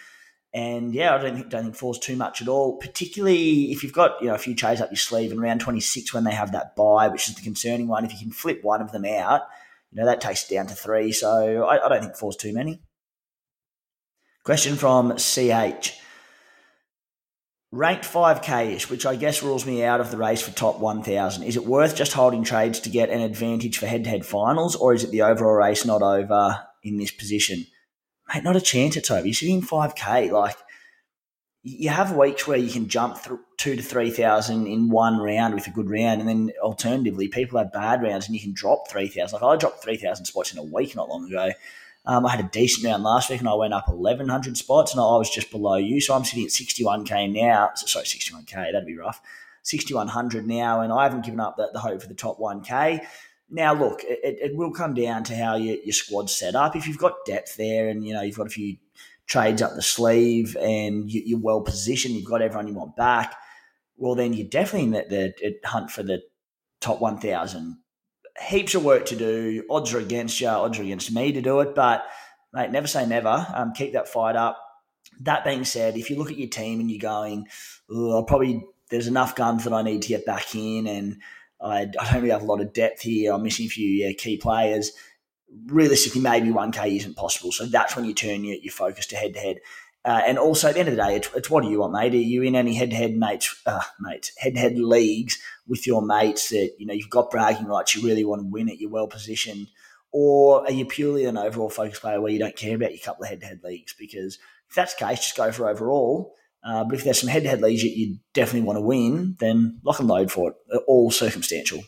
And 0.52 0.94
yeah, 0.94 1.14
I 1.14 1.18
don't 1.18 1.34
think 1.34 1.50
don't 1.50 1.64
think 1.64 1.76
falls 1.76 1.98
too 1.98 2.16
much 2.16 2.40
at 2.40 2.48
all. 2.48 2.78
Particularly 2.78 3.72
if 3.72 3.82
you've 3.82 3.92
got 3.92 4.20
you 4.22 4.28
know 4.28 4.34
a 4.34 4.38
few 4.38 4.54
trades 4.54 4.80
up 4.80 4.90
your 4.90 4.96
sleeve 4.96 5.30
and 5.30 5.40
round 5.40 5.60
twenty 5.60 5.80
six 5.80 6.14
when 6.14 6.24
they 6.24 6.32
have 6.32 6.52
that 6.52 6.76
buy, 6.76 7.08
which 7.08 7.28
is 7.28 7.34
the 7.34 7.42
concerning 7.42 7.88
one. 7.88 8.04
If 8.04 8.12
you 8.12 8.18
can 8.18 8.30
flip 8.30 8.62
one 8.62 8.80
of 8.80 8.92
them 8.92 9.04
out, 9.04 9.42
you 9.90 10.00
know 10.00 10.06
that 10.06 10.20
takes 10.20 10.48
down 10.48 10.66
to 10.68 10.74
three. 10.74 11.12
So 11.12 11.64
I, 11.64 11.84
I 11.84 11.88
don't 11.88 12.00
think 12.00 12.16
falls 12.16 12.36
too 12.36 12.54
many. 12.54 12.80
Question 14.44 14.76
from 14.76 15.16
CH. 15.16 16.00
Ranked 17.72 18.04
5k 18.04 18.74
ish, 18.76 18.88
which 18.88 19.04
I 19.06 19.16
guess 19.16 19.42
rules 19.42 19.66
me 19.66 19.84
out 19.84 20.00
of 20.00 20.10
the 20.10 20.16
race 20.16 20.40
for 20.40 20.52
top 20.52 20.78
1000. 20.78 21.42
Is 21.42 21.56
it 21.56 21.66
worth 21.66 21.96
just 21.96 22.12
holding 22.12 22.44
trades 22.44 22.80
to 22.80 22.90
get 22.90 23.10
an 23.10 23.20
advantage 23.20 23.78
for 23.78 23.86
head 23.86 24.04
to 24.04 24.10
head 24.10 24.24
finals, 24.24 24.76
or 24.76 24.94
is 24.94 25.04
it 25.04 25.10
the 25.10 25.22
overall 25.22 25.54
race 25.54 25.84
not 25.84 26.02
over 26.02 26.60
in 26.82 26.96
this 26.96 27.10
position? 27.10 27.66
mate, 28.32 28.44
not 28.44 28.56
a 28.56 28.60
chance 28.60 28.96
it's 28.96 29.10
over. 29.10 29.26
You're 29.26 29.34
sitting 29.34 29.62
5K. 29.62 30.30
Like, 30.30 30.56
you 31.62 31.88
have 31.90 32.16
weeks 32.16 32.46
where 32.46 32.58
you 32.58 32.70
can 32.70 32.88
jump 32.88 33.18
through 33.18 33.40
two 33.56 33.76
to 33.76 33.82
3,000 33.82 34.66
in 34.66 34.88
one 34.88 35.18
round 35.18 35.54
with 35.54 35.66
a 35.66 35.70
good 35.70 35.90
round. 35.90 36.20
And 36.20 36.28
then 36.28 36.52
alternatively, 36.62 37.28
people 37.28 37.58
have 37.58 37.72
bad 37.72 38.02
rounds 38.02 38.26
and 38.26 38.34
you 38.34 38.40
can 38.40 38.52
drop 38.54 38.88
3,000. 38.88 39.40
Like, 39.40 39.42
I 39.42 39.56
dropped 39.56 39.82
3,000 39.82 40.24
spots 40.26 40.52
in 40.52 40.58
a 40.58 40.64
week 40.64 40.94
not 40.94 41.08
long 41.08 41.26
ago. 41.26 41.50
Um, 42.06 42.24
I 42.24 42.30
had 42.30 42.44
a 42.44 42.48
decent 42.48 42.86
round 42.86 43.02
last 43.02 43.30
week 43.30 43.40
and 43.40 43.48
I 43.48 43.54
went 43.54 43.74
up 43.74 43.88
1,100 43.88 44.56
spots 44.56 44.92
and 44.92 45.00
I 45.00 45.04
was 45.04 45.28
just 45.28 45.50
below 45.50 45.76
you. 45.76 46.00
So 46.00 46.14
I'm 46.14 46.24
sitting 46.24 46.44
at 46.44 46.50
61K 46.50 47.32
now. 47.32 47.70
Sorry, 47.74 48.04
61K. 48.04 48.72
That'd 48.72 48.86
be 48.86 48.96
rough. 48.96 49.20
6,100 49.62 50.46
now. 50.46 50.82
And 50.82 50.92
I 50.92 51.02
haven't 51.02 51.24
given 51.24 51.40
up 51.40 51.56
the, 51.56 51.68
the 51.72 51.80
hope 51.80 52.00
for 52.00 52.08
the 52.08 52.14
top 52.14 52.38
1K. 52.38 53.04
Now, 53.50 53.74
look, 53.74 54.02
it, 54.04 54.38
it 54.40 54.56
will 54.56 54.70
come 54.70 54.94
down 54.94 55.24
to 55.24 55.36
how 55.36 55.56
your, 55.56 55.76
your 55.84 55.92
squad's 55.92 56.36
set 56.36 56.54
up. 56.54 56.76
If 56.76 56.86
you've 56.86 56.98
got 56.98 57.24
depth 57.26 57.56
there 57.56 57.88
and, 57.88 58.04
you 58.06 58.14
know, 58.14 58.22
you've 58.22 58.36
got 58.36 58.46
a 58.46 58.50
few 58.50 58.76
trades 59.26 59.60
up 59.60 59.74
the 59.74 59.82
sleeve 59.82 60.56
and 60.60 61.10
you, 61.10 61.36
are 61.36 61.40
well 61.40 61.60
positioned, 61.60 62.14
you've 62.14 62.24
got 62.24 62.42
everyone 62.42 62.68
you 62.68 62.74
want 62.74 62.96
back, 62.96 63.34
well, 63.96 64.14
then 64.14 64.32
you're 64.32 64.46
definitely 64.46 64.84
in 64.84 64.90
the, 64.92 65.34
the 65.40 65.68
hunt 65.68 65.90
for 65.90 66.04
the 66.04 66.22
top 66.80 67.00
1,000. 67.00 67.78
Heaps 68.40 68.74
of 68.74 68.84
work 68.84 69.06
to 69.06 69.16
do. 69.16 69.64
Odds 69.70 69.94
are 69.94 69.98
against 69.98 70.40
you. 70.40 70.48
Odds 70.48 70.78
are 70.78 70.82
against 70.82 71.12
me 71.12 71.32
to 71.32 71.40
do 71.40 71.60
it. 71.60 71.74
But, 71.74 72.06
mate, 72.52 72.70
never 72.70 72.86
say 72.86 73.06
never. 73.06 73.46
Um, 73.54 73.72
keep 73.72 73.92
that 73.94 74.08
fight 74.08 74.36
up. 74.36 74.62
That 75.20 75.44
being 75.44 75.64
said, 75.64 75.96
if 75.96 76.10
you 76.10 76.16
look 76.16 76.30
at 76.30 76.38
your 76.38 76.48
team 76.48 76.80
and 76.80 76.90
you're 76.90 76.98
going, 76.98 77.48
oh, 77.90 78.22
probably 78.24 78.62
there's 78.90 79.06
enough 79.06 79.34
guns 79.34 79.64
that 79.64 79.72
I 79.72 79.82
need 79.82 80.02
to 80.02 80.08
get 80.08 80.26
back 80.26 80.54
in 80.54 80.86
and– 80.86 81.20
I, 81.60 81.82
I 81.98 82.12
don't 82.12 82.22
really 82.22 82.30
have 82.30 82.42
a 82.42 82.46
lot 82.46 82.60
of 82.60 82.72
depth 82.72 83.02
here. 83.02 83.32
I'm 83.32 83.42
missing 83.42 83.66
a 83.66 83.70
few 83.70 83.88
yeah, 83.88 84.12
key 84.12 84.36
players. 84.36 84.92
Realistically, 85.66 86.20
maybe 86.20 86.50
1K 86.50 86.96
isn't 86.96 87.16
possible. 87.16 87.52
So 87.52 87.66
that's 87.66 87.96
when 87.96 88.04
you 88.04 88.14
turn 88.14 88.44
your, 88.44 88.56
your 88.56 88.72
focus 88.72 89.06
to 89.08 89.16
head 89.16 89.34
to 89.34 89.40
head. 89.40 89.58
And 90.06 90.38
also, 90.38 90.68
at 90.68 90.74
the 90.74 90.80
end 90.80 90.88
of 90.88 90.96
the 90.96 91.02
day, 91.02 91.16
it's, 91.16 91.28
it's, 91.34 91.50
what 91.50 91.64
do 91.64 91.68
you 91.68 91.80
want, 91.80 91.92
mate? 91.92 92.14
Are 92.14 92.16
you 92.16 92.42
in 92.42 92.54
any 92.54 92.74
head-to-head 92.74 93.16
mates, 93.16 93.60
uh, 93.66 93.82
mates, 93.98 94.30
head-to-head 94.38 94.78
leagues 94.78 95.36
with 95.66 95.84
your 95.84 96.00
mates 96.00 96.50
that 96.50 96.76
you 96.78 96.86
know 96.86 96.94
you've 96.94 97.10
got 97.10 97.30
bragging 97.30 97.66
rights, 97.66 97.96
you 97.96 98.06
really 98.06 98.24
want 98.24 98.42
to 98.42 98.48
win 98.48 98.68
it, 98.68 98.78
you're 98.78 98.88
well 98.88 99.08
positioned, 99.08 99.66
or 100.12 100.64
are 100.64 100.70
you 100.70 100.84
purely 100.84 101.24
an 101.24 101.36
overall 101.36 101.68
focus 101.68 101.98
player 101.98 102.20
where 102.20 102.30
you 102.30 102.38
don't 102.38 102.54
care 102.54 102.76
about 102.76 102.92
your 102.92 103.00
couple 103.00 103.24
of 103.24 103.30
head-to-head 103.30 103.60
leagues? 103.64 103.94
Because 103.98 104.38
if 104.68 104.76
that's 104.76 104.94
the 104.94 105.04
case, 105.04 105.18
just 105.18 105.36
go 105.36 105.50
for 105.50 105.68
overall. 105.68 106.34
Uh, 106.64 106.84
but 106.84 106.94
if 106.94 107.04
there's 107.04 107.20
some 107.20 107.28
head-to-head 107.28 107.60
leagues 107.60 107.82
that 107.82 107.96
you 107.96 108.18
definitely 108.32 108.66
want 108.66 108.76
to 108.76 108.80
win, 108.80 109.36
then 109.40 109.80
lock 109.84 109.98
and 109.98 110.08
load 110.08 110.30
for 110.32 110.50
it. 110.50 110.82
All 110.86 111.10
circumstantial. 111.10 111.82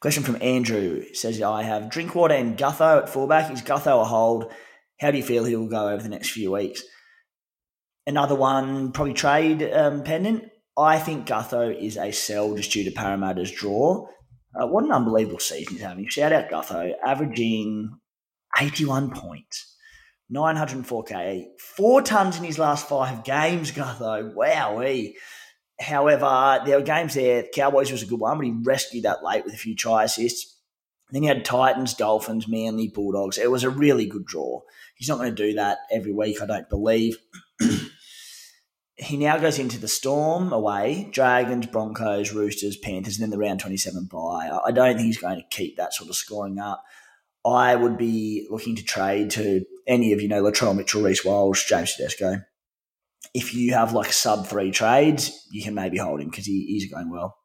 Question 0.00 0.22
from 0.22 0.38
Andrew 0.40 1.04
says, 1.14 1.42
I 1.42 1.64
have 1.64 1.90
Drinkwater 1.90 2.34
and 2.34 2.56
Gutho 2.56 3.02
at 3.02 3.08
fullback. 3.08 3.50
Is 3.50 3.62
Gutho 3.62 4.02
a 4.02 4.04
hold? 4.04 4.52
How 5.00 5.10
do 5.10 5.16
you 5.16 5.22
feel 5.22 5.44
he'll 5.44 5.68
go 5.68 5.88
over 5.88 6.02
the 6.02 6.08
next 6.08 6.30
few 6.30 6.52
weeks? 6.52 6.82
Another 8.06 8.34
one, 8.34 8.92
probably 8.92 9.14
trade 9.14 9.62
um, 9.62 10.02
pendant. 10.02 10.44
I 10.76 10.98
think 10.98 11.26
Gutho 11.26 11.76
is 11.76 11.96
a 11.96 12.12
sell 12.12 12.54
just 12.54 12.72
due 12.72 12.84
to 12.84 12.90
Parramatta's 12.90 13.50
draw. 13.50 14.06
Uh, 14.54 14.66
what 14.66 14.84
an 14.84 14.92
unbelievable 14.92 15.38
season 15.38 15.74
he's 15.74 15.82
having. 15.82 16.08
Shout 16.08 16.32
out 16.32 16.48
Gutho, 16.48 16.92
averaging 17.04 17.98
81 18.58 19.10
points. 19.10 19.74
904k, 20.34 21.44
four 21.58 22.02
tons 22.02 22.36
in 22.36 22.44
his 22.44 22.58
last 22.58 22.86
five 22.88 23.24
games, 23.24 23.72
Gutho. 23.72 24.34
Wowee. 24.34 25.14
However, 25.80 26.62
there 26.66 26.78
were 26.78 26.84
games 26.84 27.14
there. 27.14 27.44
Cowboys 27.54 27.90
was 27.90 28.02
a 28.02 28.06
good 28.06 28.20
one, 28.20 28.36
but 28.36 28.46
he 28.46 28.54
rescued 28.62 29.04
that 29.04 29.24
late 29.24 29.44
with 29.44 29.54
a 29.54 29.58
few 29.58 29.74
try 29.74 30.04
assists. 30.04 30.56
Then 31.10 31.22
you 31.22 31.28
had 31.28 31.44
Titans, 31.44 31.94
Dolphins, 31.94 32.46
Manly, 32.46 32.88
Bulldogs. 32.88 33.38
It 33.38 33.50
was 33.50 33.64
a 33.64 33.70
really 33.70 34.06
good 34.06 34.26
draw. 34.26 34.60
He's 34.98 35.08
not 35.08 35.18
going 35.18 35.34
to 35.34 35.42
do 35.42 35.54
that 35.54 35.78
every 35.92 36.12
week, 36.12 36.42
I 36.42 36.46
don't 36.46 36.68
believe. 36.68 37.16
he 38.96 39.16
now 39.16 39.38
goes 39.38 39.60
into 39.60 39.78
the 39.78 39.86
Storm 39.86 40.52
away, 40.52 41.08
Dragons, 41.12 41.66
Broncos, 41.66 42.32
Roosters, 42.32 42.76
Panthers, 42.76 43.16
and 43.16 43.22
then 43.22 43.30
the 43.30 43.38
round 43.38 43.60
27 43.60 44.08
bye. 44.10 44.50
I 44.66 44.72
don't 44.72 44.96
think 44.96 45.06
he's 45.06 45.18
going 45.18 45.36
to 45.36 45.56
keep 45.56 45.76
that 45.76 45.94
sort 45.94 46.10
of 46.10 46.16
scoring 46.16 46.58
up. 46.58 46.82
I 47.46 47.76
would 47.76 47.96
be 47.96 48.48
looking 48.50 48.74
to 48.74 48.84
trade 48.84 49.30
to 49.30 49.64
any 49.86 50.12
of, 50.12 50.20
you 50.20 50.26
know, 50.26 50.42
Latrell 50.42 50.76
Mitchell, 50.76 51.02
Reece 51.02 51.24
Walsh, 51.24 51.68
James 51.68 51.94
Tedesco. 51.94 52.42
if 53.32 53.54
you 53.54 53.74
have 53.74 53.92
like 53.92 54.12
sub 54.12 54.48
three 54.48 54.72
trades, 54.72 55.46
you 55.52 55.62
can 55.62 55.74
maybe 55.74 55.98
hold 55.98 56.20
him 56.20 56.28
because 56.28 56.46
he, 56.46 56.66
he's 56.66 56.90
going 56.90 57.08
well. 57.08 57.36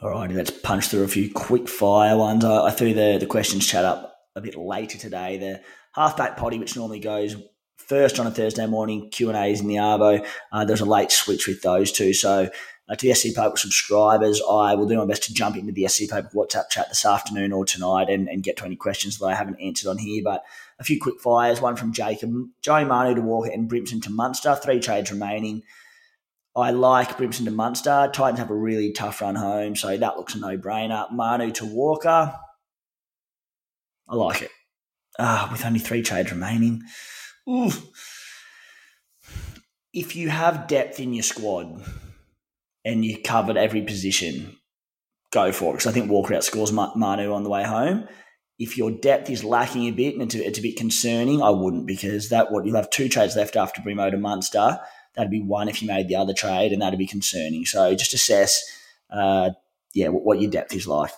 All 0.00 0.10
righty, 0.10 0.34
let's 0.34 0.52
punch 0.52 0.86
through 0.86 1.02
a 1.02 1.08
few 1.08 1.30
quick 1.30 1.68
fire 1.68 2.16
ones. 2.16 2.44
I, 2.44 2.66
I 2.66 2.70
threw 2.70 2.94
the, 2.94 3.18
the 3.18 3.26
questions 3.26 3.66
chat 3.66 3.84
up 3.84 4.14
a 4.36 4.40
bit 4.40 4.56
later 4.56 4.96
today. 4.96 5.36
The 5.36 5.60
halfback 5.94 6.36
potty, 6.36 6.58
which 6.58 6.76
normally 6.76 7.00
goes 7.00 7.36
first 7.76 8.20
on 8.20 8.26
a 8.26 8.30
Thursday 8.30 8.66
morning, 8.66 9.10
Q 9.10 9.28
and 9.28 9.38
A's 9.38 9.60
in 9.60 9.66
the 9.66 9.76
Arvo. 9.76 10.26
Uh, 10.52 10.64
there's 10.64 10.80
a 10.80 10.86
late 10.86 11.10
switch 11.10 11.46
with 11.46 11.62
those 11.62 11.90
two, 11.90 12.12
so 12.12 12.48
uh, 12.90 12.96
to 12.96 13.06
the 13.06 13.14
SC 13.14 13.28
Playbook 13.28 13.58
subscribers, 13.58 14.42
I 14.48 14.74
will 14.74 14.86
do 14.86 14.98
my 14.98 15.06
best 15.06 15.22
to 15.24 15.34
jump 15.34 15.56
into 15.56 15.72
the 15.72 15.86
SC 15.86 16.02
Playbook 16.10 16.34
WhatsApp 16.34 16.70
chat 16.70 16.88
this 16.88 17.04
afternoon 17.04 17.52
or 17.52 17.64
tonight 17.64 18.10
and, 18.10 18.28
and 18.28 18.42
get 18.42 18.56
to 18.56 18.64
any 18.64 18.74
questions 18.74 19.18
that 19.18 19.26
I 19.26 19.34
haven't 19.34 19.60
answered 19.60 19.88
on 19.88 19.98
here. 19.98 20.22
But 20.24 20.42
a 20.80 20.84
few 20.84 21.00
quick 21.00 21.20
fires, 21.20 21.60
one 21.60 21.76
from 21.76 21.92
Jacob, 21.92 22.34
Joey 22.62 22.84
Manu 22.84 23.14
to 23.14 23.20
Walker 23.20 23.50
and 23.50 23.70
Brimson 23.70 24.00
to 24.02 24.10
Munster, 24.10 24.56
three 24.56 24.80
trades 24.80 25.12
remaining. 25.12 25.62
I 26.56 26.72
like 26.72 27.16
Brimson 27.16 27.44
to 27.44 27.52
Munster. 27.52 28.10
Titans 28.12 28.40
have 28.40 28.50
a 28.50 28.54
really 28.54 28.92
tough 28.92 29.20
run 29.20 29.36
home, 29.36 29.76
so 29.76 29.96
that 29.96 30.16
looks 30.16 30.34
a 30.34 30.40
no-brainer. 30.40 31.12
Manu 31.12 31.52
to 31.52 31.66
Walker. 31.66 32.34
I 34.08 34.14
like 34.16 34.42
it. 34.42 34.50
Ah, 35.20 35.48
with 35.52 35.64
only 35.64 35.78
three 35.78 36.02
trades 36.02 36.32
remaining. 36.32 36.82
Ooh. 37.48 37.70
If 39.92 40.16
you 40.16 40.30
have 40.30 40.66
depth 40.66 40.98
in 40.98 41.12
your 41.12 41.22
squad, 41.22 41.84
and 42.84 43.04
you 43.04 43.20
covered 43.22 43.56
every 43.56 43.82
position, 43.82 44.56
go 45.32 45.52
for 45.52 45.70
it. 45.70 45.72
Because 45.74 45.86
I 45.86 45.92
think 45.92 46.10
Walker 46.10 46.34
outscores 46.34 46.72
Manu 46.96 47.32
on 47.32 47.44
the 47.44 47.50
way 47.50 47.64
home. 47.64 48.08
If 48.58 48.76
your 48.76 48.90
depth 48.90 49.30
is 49.30 49.42
lacking 49.42 49.86
a 49.86 49.90
bit 49.90 50.14
and 50.14 50.22
it's 50.22 50.34
a, 50.34 50.46
it's 50.46 50.58
a 50.58 50.62
bit 50.62 50.76
concerning, 50.76 51.42
I 51.42 51.50
wouldn't 51.50 51.86
because 51.86 52.28
that 52.28 52.52
what 52.52 52.66
you'll 52.66 52.76
have 52.76 52.90
two 52.90 53.08
trades 53.08 53.36
left 53.36 53.56
after 53.56 53.80
Brimo 53.80 54.10
to 54.10 54.18
Munster. 54.18 54.78
That'd 55.14 55.30
be 55.30 55.42
one 55.42 55.68
if 55.68 55.82
you 55.82 55.88
made 55.88 56.08
the 56.08 56.16
other 56.16 56.34
trade, 56.34 56.72
and 56.72 56.80
that'd 56.80 56.98
be 56.98 57.06
concerning. 57.06 57.64
So 57.64 57.94
just 57.94 58.14
assess, 58.14 58.62
uh, 59.10 59.50
yeah, 59.94 60.08
what, 60.08 60.24
what 60.24 60.40
your 60.40 60.50
depth 60.50 60.74
is 60.74 60.86
like. 60.86 61.10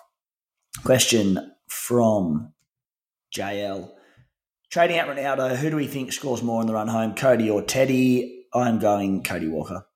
Question 0.85 1.53
from 1.69 2.53
JL. 3.35 3.91
Trading 4.71 4.99
out 4.99 5.09
Ronaldo, 5.09 5.57
who 5.57 5.71
do 5.71 5.77
we 5.77 5.87
think 5.87 6.13
scores 6.13 6.43
more 6.43 6.61
in 6.61 6.67
the 6.67 6.73
run 6.73 6.89
home, 6.89 7.15
Cody 7.15 7.51
or 7.51 7.63
Teddy? 7.63 8.47
I'm 8.55 8.79
going 8.79 9.23
Cody 9.23 9.49
Walker. 9.49 9.87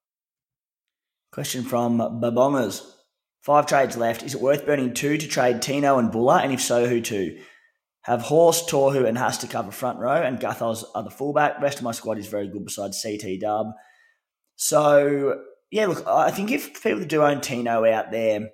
Question 1.32 1.64
from 1.64 1.98
Babongers. 1.98 2.82
Five 3.40 3.66
trades 3.66 3.96
left. 3.96 4.22
Is 4.22 4.34
it 4.34 4.40
worth 4.40 4.66
burning 4.66 4.92
two 4.92 5.18
to 5.18 5.28
trade 5.28 5.62
Tino 5.62 5.98
and 5.98 6.10
Bula? 6.10 6.38
And 6.38 6.52
if 6.52 6.60
so, 6.60 6.86
who 6.86 7.00
two? 7.00 7.38
Have 8.02 8.22
Horse, 8.22 8.64
Torhu, 8.66 9.06
and 9.06 9.18
Haas 9.18 9.38
to 9.38 9.48
cover 9.48 9.70
front 9.70 9.98
row, 9.98 10.22
and 10.22 10.38
Gathos 10.38 10.84
are 10.94 11.02
the 11.02 11.10
fullback. 11.10 11.60
Rest 11.60 11.78
of 11.78 11.84
my 11.84 11.92
squad 11.92 12.18
is 12.18 12.28
very 12.28 12.48
good 12.48 12.64
besides 12.64 13.02
CT 13.02 13.40
Dub. 13.40 13.66
So, 14.56 15.40
yeah, 15.70 15.86
look, 15.86 16.06
I 16.06 16.30
think 16.30 16.50
if 16.50 16.82
people 16.82 17.04
do 17.04 17.22
own 17.22 17.40
Tino 17.40 17.84
out 17.84 18.10
there, 18.10 18.50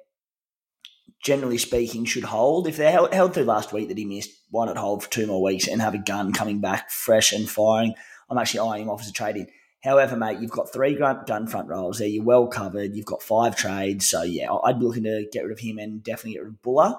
generally 1.22 1.58
speaking, 1.58 2.04
should 2.04 2.24
hold. 2.24 2.66
If 2.66 2.76
they're 2.76 2.90
held, 2.90 3.14
held 3.14 3.34
through 3.34 3.44
last 3.44 3.72
week 3.72 3.88
that 3.88 3.98
he 3.98 4.04
missed, 4.04 4.30
why 4.50 4.66
not 4.66 4.76
hold 4.76 5.04
for 5.04 5.10
two 5.10 5.26
more 5.26 5.42
weeks 5.42 5.68
and 5.68 5.80
have 5.80 5.94
a 5.94 5.98
gun 5.98 6.32
coming 6.32 6.60
back 6.60 6.90
fresh 6.90 7.32
and 7.32 7.48
firing? 7.48 7.94
I'm 8.28 8.38
actually 8.38 8.60
eyeing 8.60 8.82
him 8.82 8.90
off 8.90 9.00
as 9.00 9.08
a 9.08 9.12
trade 9.12 9.36
in. 9.36 9.46
However, 9.82 10.16
mate, 10.16 10.38
you've 10.38 10.50
got 10.50 10.72
three 10.72 10.94
gun 10.94 11.46
front 11.46 11.68
rows 11.68 11.98
there. 11.98 12.08
You're 12.08 12.24
well 12.24 12.46
covered. 12.46 12.94
You've 12.94 13.06
got 13.06 13.22
five 13.22 13.56
trades. 13.56 14.08
So, 14.08 14.22
yeah, 14.22 14.52
I'd 14.52 14.78
be 14.78 14.86
looking 14.86 15.02
to 15.04 15.26
get 15.32 15.42
rid 15.42 15.52
of 15.52 15.58
him 15.58 15.78
and 15.78 16.02
definitely 16.02 16.34
get 16.34 16.42
rid 16.42 16.50
of 16.50 16.62
Buller. 16.62 16.94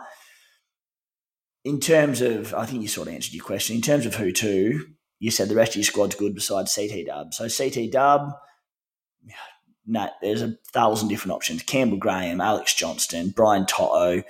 In 1.64 1.80
terms 1.80 2.22
of, 2.22 2.54
I 2.54 2.66
think 2.66 2.82
you 2.82 2.90
sort 2.90 3.08
of 3.08 3.14
answered 3.14 3.34
your 3.34 3.46
question. 3.46 3.78
In 3.78 3.82
terms 3.82 4.06
of 4.06 4.16
who 4.16 4.34
to, 4.34 4.86
you 5.20 5.32
said 5.32 5.48
the 5.48 5.56
rest 5.56 5.72
of 5.72 5.78
your 5.78 5.86
squad's 5.86 6.16
good 6.16 6.36
besides 6.36 6.76
CT 6.76 7.06
Dub. 7.06 7.34
So, 7.34 7.48
CT 7.48 7.90
Dub, 7.90 8.34
no, 9.86 10.10
there's 10.22 10.42
a 10.42 10.56
thousand 10.72 11.10
different 11.10 11.34
options. 11.34 11.64
Campbell 11.64 11.98
Graham, 11.98 12.42
Alex 12.42 12.74
Johnston, 12.74 13.30
Brian 13.30 13.66
To'o. 13.66 14.24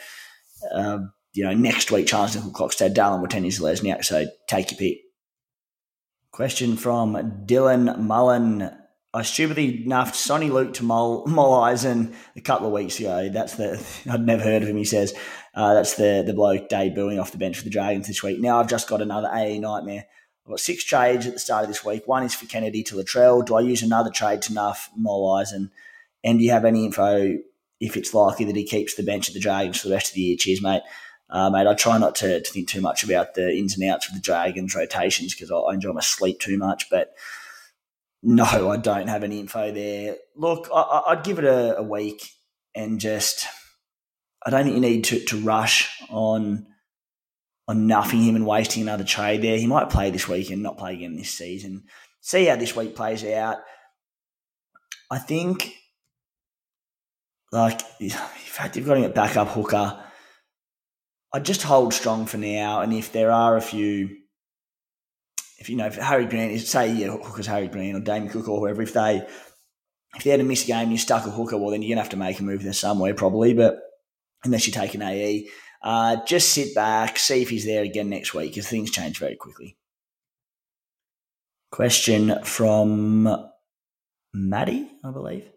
Um, 0.72 1.13
you 1.34 1.44
know, 1.44 1.54
next 1.54 1.92
week, 1.92 2.08
Charnze 2.08 2.38
Nicoll-Klokstad, 2.38 2.94
Dallin 2.94 3.26
Watene 3.26 3.48
Zelezniak. 3.48 4.04
So, 4.06 4.26
take 4.48 4.72
your 4.72 4.78
pick. 4.78 5.00
Question 6.32 6.78
from 6.78 7.16
Dylan 7.46 8.00
Mullen. 8.00 8.72
I 9.13 9.22
stupidly 9.22 9.86
nuffed 9.86 10.16
Sonny 10.16 10.50
Luke 10.50 10.74
to 10.76 10.84
Mol, 10.84 11.54
Eisen 11.62 12.16
a 12.36 12.42
couple 12.42 12.66
of 12.66 12.74
weeks 12.74 13.00
ago. 13.00 13.30
That's 13.30 13.56
the 13.56 13.84
I'd 14.10 14.26
never 14.26 14.42
heard 14.44 14.63
of 14.63 14.68
him. 14.68 14.78
He 14.78 14.86
says 14.86 15.13
uh, 15.54 15.76
that's 15.76 15.96
the 15.96 16.24
the 16.26 16.34
bloke 16.34 16.70
debuting 16.70 17.22
off 17.22 17.32
the 17.32 17.38
bench 17.38 17.58
for 17.58 17.63
the 17.63 17.70
Dragons 17.70 18.08
this 18.08 18.24
week. 18.24 18.39
Now 18.39 18.60
I've 18.60 18.70
just 18.70 18.89
got 18.89 19.02
another 19.02 19.30
AE 19.32 19.60
nightmare. 19.60 20.06
I've 20.46 20.52
got 20.52 20.60
six 20.60 20.84
trades 20.84 21.26
at 21.26 21.34
the 21.34 21.40
start 21.40 21.64
of 21.64 21.70
this 21.70 21.86
week. 21.86 22.06
One 22.06 22.24
is 22.24 22.36
for 22.36 22.46
Kennedy 22.46 22.84
to 22.84 22.96
Latrell. 22.96 23.46
Do 23.46 23.56
I 23.56 23.62
use 23.62 23.82
another 23.82 24.10
trade 24.10 24.42
to 24.44 24.54
nuff 24.54 24.90
Mol 24.96 25.36
Eisen? 25.36 25.72
And 26.24 26.40
do 26.40 26.46
you 26.46 26.52
have 26.52 26.66
any 26.66 26.86
info 26.86 27.38
if 27.80 27.96
it's 27.96 28.14
likely 28.14 28.46
that 28.46 28.56
he 28.56 28.66
keeps 28.66 28.96
the 28.96 29.04
bench 29.04 29.30
at 29.30 29.34
the 29.34 29.40
Dragons 29.40 29.80
for 29.80 29.88
the 29.88 29.94
rest 29.94 30.12
of 30.12 30.16
the 30.16 30.22
year? 30.22 30.38
Cheers, 30.38 30.62
mate. 30.62 30.82
Uh, 31.30 31.50
mate, 31.50 31.66
I 31.66 31.74
try 31.74 31.98
not 31.98 32.16
to, 32.16 32.42
to 32.42 32.52
think 32.52 32.68
too 32.68 32.82
much 32.82 33.04
about 33.04 33.36
the 33.36 33.58
ins 33.58 33.78
and 33.78 33.90
outs 33.90 34.08
of 34.08 34.16
the 34.16 34.22
Dragons 34.22 34.76
rotations 34.76 35.34
because 35.34 35.50
I, 35.50 35.56
I 35.56 35.74
enjoy 35.74 35.94
my 35.94 36.02
sleep 36.02 36.40
too 36.40 36.58
much. 36.58 36.90
But 36.90 37.14
no, 38.22 38.70
I 38.70 38.78
don't 38.78 39.08
have 39.08 39.24
any 39.24 39.40
info 39.40 39.72
there. 39.72 40.18
Look, 40.36 40.70
I, 40.74 41.04
would 41.10 41.24
give 41.24 41.40
it 41.40 41.46
a, 41.46 41.78
a, 41.78 41.84
week 41.84 42.30
and 42.76 43.00
just. 43.00 43.48
I 44.46 44.50
don't 44.50 44.66
think 44.66 44.76
you 44.76 44.82
need 44.82 45.06
to, 45.06 45.20
to 45.22 45.40
rush 45.40 46.02
on 46.10 46.68
on 47.67 47.88
nuffing 47.88 48.23
him 48.23 48.36
and 48.36 48.45
wasting 48.45 48.84
another 48.84 49.04
trade 49.04 49.41
there. 49.41 49.58
He 49.58 49.67
might 49.67 49.89
play 49.89 50.12
this 50.12 50.28
week 50.28 50.49
and 50.49 50.63
not 50.63 50.78
play 50.78 50.93
again 50.93 51.15
this 51.15 51.32
season. 51.32 51.84
See 52.21 52.45
how 52.45 52.56
this 52.56 52.76
week 52.76 52.95
plays 52.95 53.23
out. 53.26 53.58
I 55.10 55.19
think, 55.19 55.76
like, 57.52 57.82
in 57.99 58.10
fact, 58.10 58.76
you've 58.76 58.86
got 58.86 58.97
him 58.97 59.04
at 59.04 59.15
backup 59.15 59.49
hooker. 59.49 60.04
I 61.34 61.39
just 61.39 61.63
hold 61.63 61.93
strong 61.93 62.26
for 62.26 62.38
now. 62.38 62.82
And 62.82 62.93
if 62.93 63.12
there 63.12 63.32
are 63.32 63.58
a 63.58 63.62
few, 63.62 64.17
if 65.60 65.69
you 65.69 65.76
know, 65.76 65.88
if 65.88 65.95
Harry 65.95 66.26
Grant 66.26 66.52
is 66.52 66.69
say 66.69 66.91
yeah, 66.91 67.08
Hooker's 67.08 67.47
Harry 67.47 67.67
Grant 67.67 67.97
or 67.97 68.02
Damien 68.02 68.32
Cook 68.32 68.47
or 68.49 68.60
whoever, 68.60 68.82
if 68.82 68.93
they 68.93 69.26
if 70.15 70.23
they 70.23 70.30
had 70.30 70.39
to 70.39 70.43
miss 70.43 70.63
a 70.63 70.67
game 70.67 70.84
and 70.84 70.91
you're 70.91 70.99
stuck 70.99 71.26
a 71.26 71.32
hooker, 71.32 71.58
well 71.58 71.71
then 71.71 71.82
you're 71.82 71.89
gonna 71.89 72.02
have 72.02 72.12
to 72.12 72.17
make 72.17 72.39
a 72.39 72.43
move 72.43 72.63
there 72.63 72.73
somewhere 72.73 73.13
probably. 73.13 73.54
But 73.54 73.80
unless 74.43 74.67
you 74.67 74.73
take 74.73 74.93
an 74.93 75.02
AE, 75.02 75.49
uh, 75.84 76.24
just 76.26 76.54
sit 76.54 76.74
back, 76.74 77.17
see 77.17 77.41
if 77.41 77.50
he's 77.50 77.65
there 77.65 77.84
again 77.84 78.10
next 78.10 78.34
week 78.34 78.52
because 78.52 78.67
things 78.67 78.89
change 78.89 79.19
very 79.19 79.36
quickly. 79.36 79.78
Question 81.72 82.43
from 82.43 83.50
Maddie, 84.34 84.89
I 85.04 85.12
believe. 85.12 85.50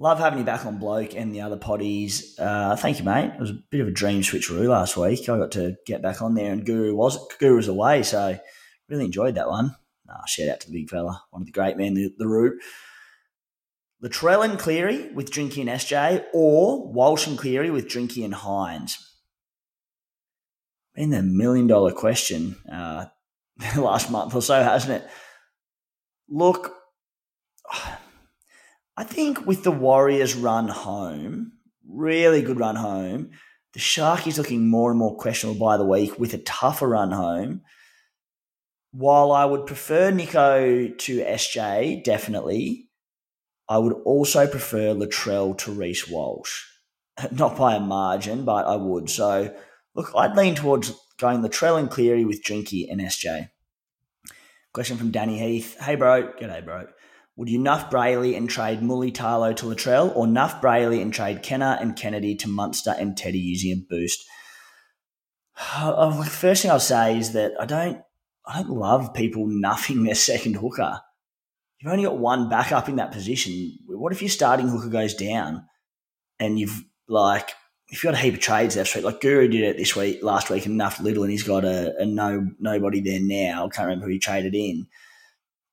Love 0.00 0.20
having 0.20 0.38
you 0.38 0.44
back 0.44 0.64
on 0.64 0.78
Bloke 0.78 1.16
and 1.16 1.34
the 1.34 1.40
other 1.40 1.56
potties. 1.56 2.38
Uh, 2.38 2.76
thank 2.76 2.98
you, 2.98 3.04
mate. 3.04 3.32
It 3.34 3.40
was 3.40 3.50
a 3.50 3.58
bit 3.70 3.80
of 3.80 3.88
a 3.88 3.92
dream 3.92 4.22
switcheroo 4.22 4.68
last 4.68 4.96
week. 4.96 5.28
I 5.28 5.36
got 5.36 5.50
to 5.52 5.76
get 5.86 6.02
back 6.02 6.22
on 6.22 6.34
there, 6.34 6.52
and 6.52 6.64
Guru 6.64 6.94
was 6.94 7.18
Guru 7.38 7.56
was 7.56 7.66
away, 7.66 8.04
so 8.04 8.38
really 8.88 9.04
enjoyed 9.04 9.34
that 9.34 9.48
one. 9.48 9.74
Oh, 10.08 10.14
shout 10.26 10.48
out 10.48 10.60
to 10.60 10.70
the 10.70 10.80
big 10.80 10.88
fella, 10.88 11.20
one 11.30 11.42
of 11.42 11.46
the 11.46 11.52
great 11.52 11.76
men, 11.76 11.94
the, 11.94 12.14
the 12.16 12.28
root. 12.28 12.62
Latrell 14.02 14.44
and 14.44 14.58
Cleary 14.58 15.10
with 15.12 15.32
Drinky 15.32 15.60
and 15.60 15.68
SJ, 15.68 16.26
or 16.32 16.90
Walsh 16.92 17.26
and 17.26 17.36
Cleary 17.36 17.70
with 17.70 17.88
Drinky 17.88 18.24
and 18.24 18.32
Hynes. 18.32 18.96
Been 20.98 21.10
the 21.10 21.22
million 21.22 21.68
dollar 21.68 21.92
question 21.92 22.56
uh, 22.68 23.04
last 23.76 24.10
month 24.10 24.34
or 24.34 24.42
so, 24.42 24.60
hasn't 24.60 25.00
it? 25.00 25.08
Look. 26.28 26.74
I 28.96 29.04
think 29.04 29.46
with 29.46 29.62
the 29.62 29.70
Warriors' 29.70 30.34
run 30.34 30.66
home, 30.66 31.52
really 31.88 32.42
good 32.42 32.58
run 32.58 32.74
home, 32.74 33.30
the 33.74 33.78
Sharkies 33.78 34.38
looking 34.38 34.68
more 34.68 34.90
and 34.90 34.98
more 34.98 35.16
questionable 35.16 35.64
by 35.64 35.76
the 35.76 35.84
week 35.84 36.18
with 36.18 36.34
a 36.34 36.38
tougher 36.38 36.88
run 36.88 37.12
home. 37.12 37.60
While 38.90 39.30
I 39.30 39.44
would 39.44 39.66
prefer 39.66 40.10
Nicho 40.10 40.98
to 40.98 41.20
SJ, 41.20 42.02
definitely, 42.02 42.88
I 43.68 43.78
would 43.78 43.92
also 44.04 44.48
prefer 44.48 44.94
Latrell 44.94 45.56
to 45.58 45.70
Reece 45.70 46.08
Walsh. 46.08 46.64
Not 47.30 47.56
by 47.56 47.76
a 47.76 47.80
margin, 47.80 48.44
but 48.44 48.66
I 48.66 48.74
would. 48.74 49.08
So, 49.08 49.54
look, 49.98 50.12
I'd 50.14 50.36
lean 50.36 50.54
towards 50.54 50.92
going 51.18 51.42
Latrell 51.42 51.78
and 51.78 51.90
Cleary 51.90 52.24
with 52.24 52.42
Drinky 52.42 52.90
and 52.90 53.00
SJ. 53.00 53.50
Question 54.72 54.96
from 54.96 55.10
Danny 55.10 55.38
Heath. 55.38 55.76
Hey, 55.80 55.96
bro. 55.96 56.32
G'day, 56.40 56.64
bro. 56.64 56.86
Would 57.36 57.48
you 57.48 57.58
nuff 57.58 57.90
Brailey 57.90 58.36
and 58.36 58.48
trade 58.48 58.80
Mulitalo 58.80 59.54
to 59.56 59.66
Latrell, 59.66 60.14
or 60.16 60.26
nuff 60.26 60.60
Brailey 60.60 61.02
and 61.02 61.12
trade 61.12 61.42
Kenner 61.42 61.76
and 61.80 61.96
Kennedy 61.96 62.36
to 62.36 62.48
Munster 62.48 62.94
and 62.96 63.16
Teddy 63.16 63.38
using 63.38 63.72
a 63.72 63.86
boost? 63.88 64.24
Oh, 65.60 66.22
the 66.22 66.30
first 66.30 66.62
thing 66.62 66.70
I'll 66.70 66.78
say 66.78 67.18
is 67.18 67.32
that 67.32 67.52
I 67.58 67.66
don't, 67.66 68.00
I 68.46 68.62
don't 68.62 68.70
love 68.70 69.12
people 69.12 69.48
nuffing 69.48 70.04
their 70.04 70.14
second 70.14 70.54
hooker. 70.54 71.00
You've 71.80 71.90
only 71.90 72.04
got 72.04 72.18
one 72.18 72.48
backup 72.48 72.88
in 72.88 72.94
that 72.96 73.10
position. 73.10 73.76
What 73.88 74.12
if 74.12 74.22
your 74.22 74.28
starting 74.28 74.68
hooker 74.68 74.88
goes 74.88 75.14
down, 75.14 75.64
and 76.38 76.60
you've 76.60 76.84
like 77.08 77.50
if 77.90 78.04
you've 78.04 78.12
got 78.12 78.18
a 78.18 78.22
heap 78.22 78.34
of 78.34 78.40
trades 78.40 78.76
left, 78.76 78.90
so 78.90 79.00
like 79.00 79.20
Guru 79.20 79.48
did 79.48 79.62
it 79.62 79.78
this 79.78 79.96
week, 79.96 80.22
last 80.22 80.50
week, 80.50 80.66
and 80.66 80.78
nuffed 80.78 81.00
Little, 81.00 81.22
and 81.22 81.32
he's 81.32 81.42
got 81.42 81.64
a, 81.64 81.94
a 81.98 82.04
no 82.04 82.46
nobody 82.58 83.00
there 83.00 83.20
now. 83.20 83.64
I 83.64 83.68
can't 83.68 83.86
remember 83.86 84.06
who 84.06 84.12
he 84.12 84.18
traded 84.18 84.54
in 84.54 84.86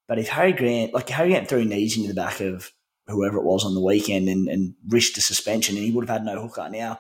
But 0.08 0.20
if 0.20 0.30
Harry 0.30 0.54
Grant, 0.54 0.94
like 0.94 1.10
Harry 1.10 1.30
Grant 1.30 1.50
threw 1.50 1.66
knees 1.66 1.98
into 1.98 2.10
the 2.10 2.14
back 2.14 2.40
of 2.40 2.72
whoever 3.08 3.38
it 3.38 3.44
was 3.44 3.66
on 3.66 3.76
the 3.76 3.82
weekend 3.82 4.30
and, 4.30 4.48
and 4.48 4.76
risked 4.88 5.18
a 5.18 5.22
suspension, 5.22 5.76
and 5.76 5.84
he 5.84 5.92
would 5.92 6.08
have 6.08 6.18
had 6.18 6.26
no 6.26 6.42
hooker. 6.42 6.70
Now, 6.70 7.00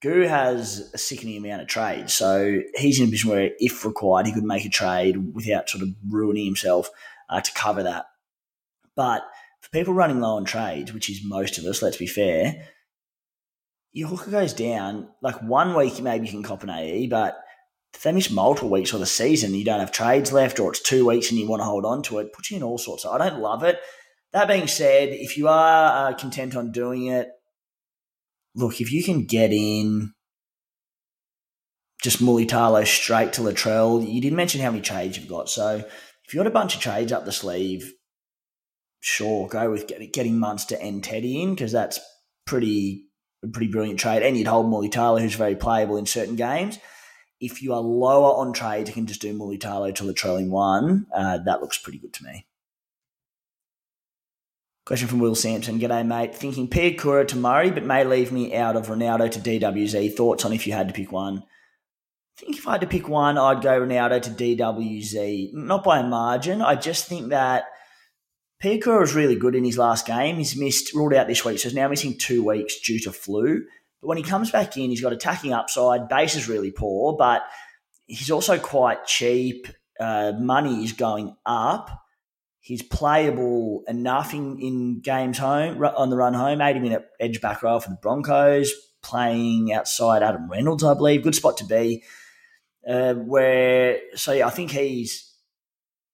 Guru 0.00 0.26
has 0.26 0.90
a 0.94 0.98
sickening 0.98 1.36
amount 1.36 1.62
of 1.62 1.68
trades, 1.68 2.14
so 2.14 2.60
he's 2.74 2.98
in 2.98 3.08
a 3.08 3.10
position 3.10 3.30
where, 3.30 3.50
if 3.58 3.84
required, 3.84 4.26
he 4.26 4.32
could 4.32 4.44
make 4.44 4.64
a 4.64 4.70
trade 4.70 5.34
without 5.34 5.68
sort 5.68 5.82
of 5.82 5.90
ruining 6.08 6.46
himself 6.46 6.90
uh, 7.28 7.40
to 7.40 7.52
cover 7.52 7.82
that. 7.82 8.06
But 8.96 9.24
for 9.60 9.70
people 9.70 9.94
running 9.94 10.20
low 10.20 10.36
on 10.36 10.44
trades, 10.44 10.92
which 10.94 11.10
is 11.10 11.22
most 11.22 11.58
of 11.58 11.64
us, 11.64 11.82
let's 11.82 11.96
be 11.96 12.06
fair, 12.06 12.68
your 13.92 14.08
hooker 14.08 14.30
goes 14.30 14.52
down. 14.52 15.08
Like 15.22 15.42
one 15.42 15.74
week, 15.74 16.00
maybe 16.00 16.26
you 16.26 16.32
can 16.32 16.42
cop 16.42 16.62
an 16.62 16.70
AE, 16.70 17.08
but 17.08 17.38
if 17.94 18.02
they 18.02 18.12
miss 18.12 18.30
multiple 18.30 18.70
weeks 18.70 18.92
or 18.92 18.98
the 18.98 19.06
season, 19.06 19.54
you 19.54 19.64
don't 19.64 19.80
have 19.80 19.92
trades 19.92 20.32
left, 20.32 20.60
or 20.60 20.70
it's 20.70 20.82
two 20.82 21.06
weeks 21.06 21.30
and 21.30 21.38
you 21.38 21.48
want 21.48 21.60
to 21.60 21.64
hold 21.66 21.84
on 21.84 22.02
to 22.04 22.18
it, 22.18 22.32
puts 22.32 22.50
you 22.50 22.58
in 22.58 22.62
all 22.62 22.78
sorts. 22.78 23.02
So 23.02 23.10
I 23.10 23.18
don't 23.18 23.40
love 23.40 23.64
it. 23.64 23.80
That 24.32 24.48
being 24.48 24.66
said, 24.66 25.08
if 25.08 25.38
you 25.38 25.48
are 25.48 26.10
uh, 26.10 26.14
content 26.14 26.54
on 26.54 26.70
doing 26.70 27.06
it, 27.06 27.28
look, 28.54 28.80
if 28.80 28.92
you 28.92 29.02
can 29.02 29.24
get 29.24 29.52
in 29.52 30.12
just 32.02 32.22
Mulitalo 32.22 32.86
straight 32.86 33.32
to 33.34 33.40
Latrell, 33.40 34.06
you 34.06 34.20
didn't 34.20 34.36
mention 34.36 34.60
how 34.60 34.70
many 34.70 34.82
trades 34.82 35.16
you've 35.16 35.28
got. 35.28 35.48
So 35.48 35.76
if 35.78 36.34
you've 36.34 36.40
got 36.40 36.46
a 36.46 36.50
bunch 36.50 36.74
of 36.74 36.80
trades 36.80 37.10
up 37.10 37.24
the 37.24 37.32
sleeve, 37.32 37.92
sure, 39.00 39.48
go 39.48 39.70
with 39.70 39.90
getting 40.12 40.38
Munster 40.38 40.76
and 40.80 41.02
Teddy 41.02 41.42
in 41.42 41.54
because 41.54 41.72
that's 41.72 41.98
pretty 42.44 43.07
pretty 43.46 43.70
brilliant 43.70 44.00
trade. 44.00 44.22
And 44.22 44.36
you'd 44.36 44.48
hold 44.48 44.66
Mulitalo, 44.66 45.20
who's 45.20 45.34
very 45.34 45.54
playable 45.54 45.96
in 45.96 46.06
certain 46.06 46.36
games. 46.36 46.78
If 47.40 47.62
you 47.62 47.72
are 47.72 47.80
lower 47.80 48.34
on 48.34 48.52
trades, 48.52 48.88
you 48.88 48.94
can 48.94 49.06
just 49.06 49.20
do 49.20 49.32
Mulitalo 49.32 49.94
to 49.94 50.04
the 50.04 50.12
trailing 50.12 50.50
one. 50.50 51.06
Uh, 51.14 51.38
that 51.44 51.60
looks 51.60 51.78
pretty 51.78 51.98
good 51.98 52.12
to 52.14 52.24
me. 52.24 52.46
Question 54.84 55.06
from 55.06 55.18
Will 55.18 55.34
Sampson. 55.34 55.78
G'day, 55.78 56.04
mate. 56.04 56.34
Thinking 56.34 56.66
Piakura 56.66 57.28
to 57.28 57.36
Murray, 57.36 57.70
but 57.70 57.84
may 57.84 58.04
leave 58.04 58.32
me 58.32 58.56
out 58.56 58.74
of 58.74 58.86
Ronaldo 58.86 59.30
to 59.30 59.38
DWZ. 59.38 60.14
Thoughts 60.14 60.44
on 60.44 60.52
if 60.52 60.66
you 60.66 60.72
had 60.72 60.88
to 60.88 60.94
pick 60.94 61.12
one? 61.12 61.44
I 62.38 62.40
think 62.40 62.56
if 62.56 62.66
I 62.66 62.72
had 62.72 62.80
to 62.80 62.86
pick 62.86 63.06
one, 63.06 63.36
I'd 63.36 63.60
go 63.60 63.80
Ronaldo 63.80 64.22
to 64.22 64.30
DWZ. 64.30 65.52
Not 65.52 65.84
by 65.84 65.98
a 65.98 66.06
margin. 66.06 66.62
I 66.62 66.74
just 66.74 67.06
think 67.06 67.28
that 67.28 67.64
Piakura 68.62 69.00
was 69.00 69.14
really 69.14 69.36
good 69.36 69.54
in 69.54 69.64
his 69.64 69.78
last 69.78 70.06
game. 70.06 70.36
He's 70.36 70.56
missed, 70.56 70.92
ruled 70.94 71.14
out 71.14 71.28
this 71.28 71.44
week, 71.44 71.58
so 71.58 71.68
he's 71.68 71.76
now 71.76 71.88
missing 71.88 72.18
two 72.18 72.44
weeks 72.44 72.80
due 72.80 72.98
to 73.00 73.12
flu. 73.12 73.62
But 74.00 74.08
when 74.08 74.18
he 74.18 74.24
comes 74.24 74.50
back 74.50 74.76
in, 74.76 74.90
he's 74.90 75.00
got 75.00 75.12
attacking 75.12 75.52
upside. 75.52 76.08
Base 76.08 76.34
is 76.34 76.48
really 76.48 76.72
poor, 76.72 77.16
but 77.16 77.42
he's 78.06 78.30
also 78.30 78.58
quite 78.58 79.06
cheap. 79.06 79.68
Uh, 80.00 80.32
money 80.38 80.84
is 80.84 80.92
going 80.92 81.36
up 81.46 81.90
He's 82.68 82.82
playable 82.82 83.82
enough 83.88 84.34
in, 84.34 84.58
in 84.60 85.00
games 85.00 85.38
home 85.38 85.82
on 85.82 86.10
the 86.10 86.16
run 86.16 86.34
home. 86.34 86.60
80 86.60 86.80
minute 86.80 87.06
edge 87.18 87.40
back 87.40 87.62
row 87.62 87.80
for 87.80 87.88
the 87.88 87.96
Broncos, 87.96 88.70
playing 89.02 89.72
outside 89.72 90.22
Adam 90.22 90.50
Reynolds, 90.50 90.84
I 90.84 90.92
believe. 90.92 91.22
Good 91.22 91.34
spot 91.34 91.56
to 91.56 91.64
be. 91.64 92.04
Uh, 92.86 93.14
where 93.14 94.00
so 94.16 94.32
yeah, 94.32 94.46
I 94.46 94.50
think 94.50 94.70
he's 94.70 95.27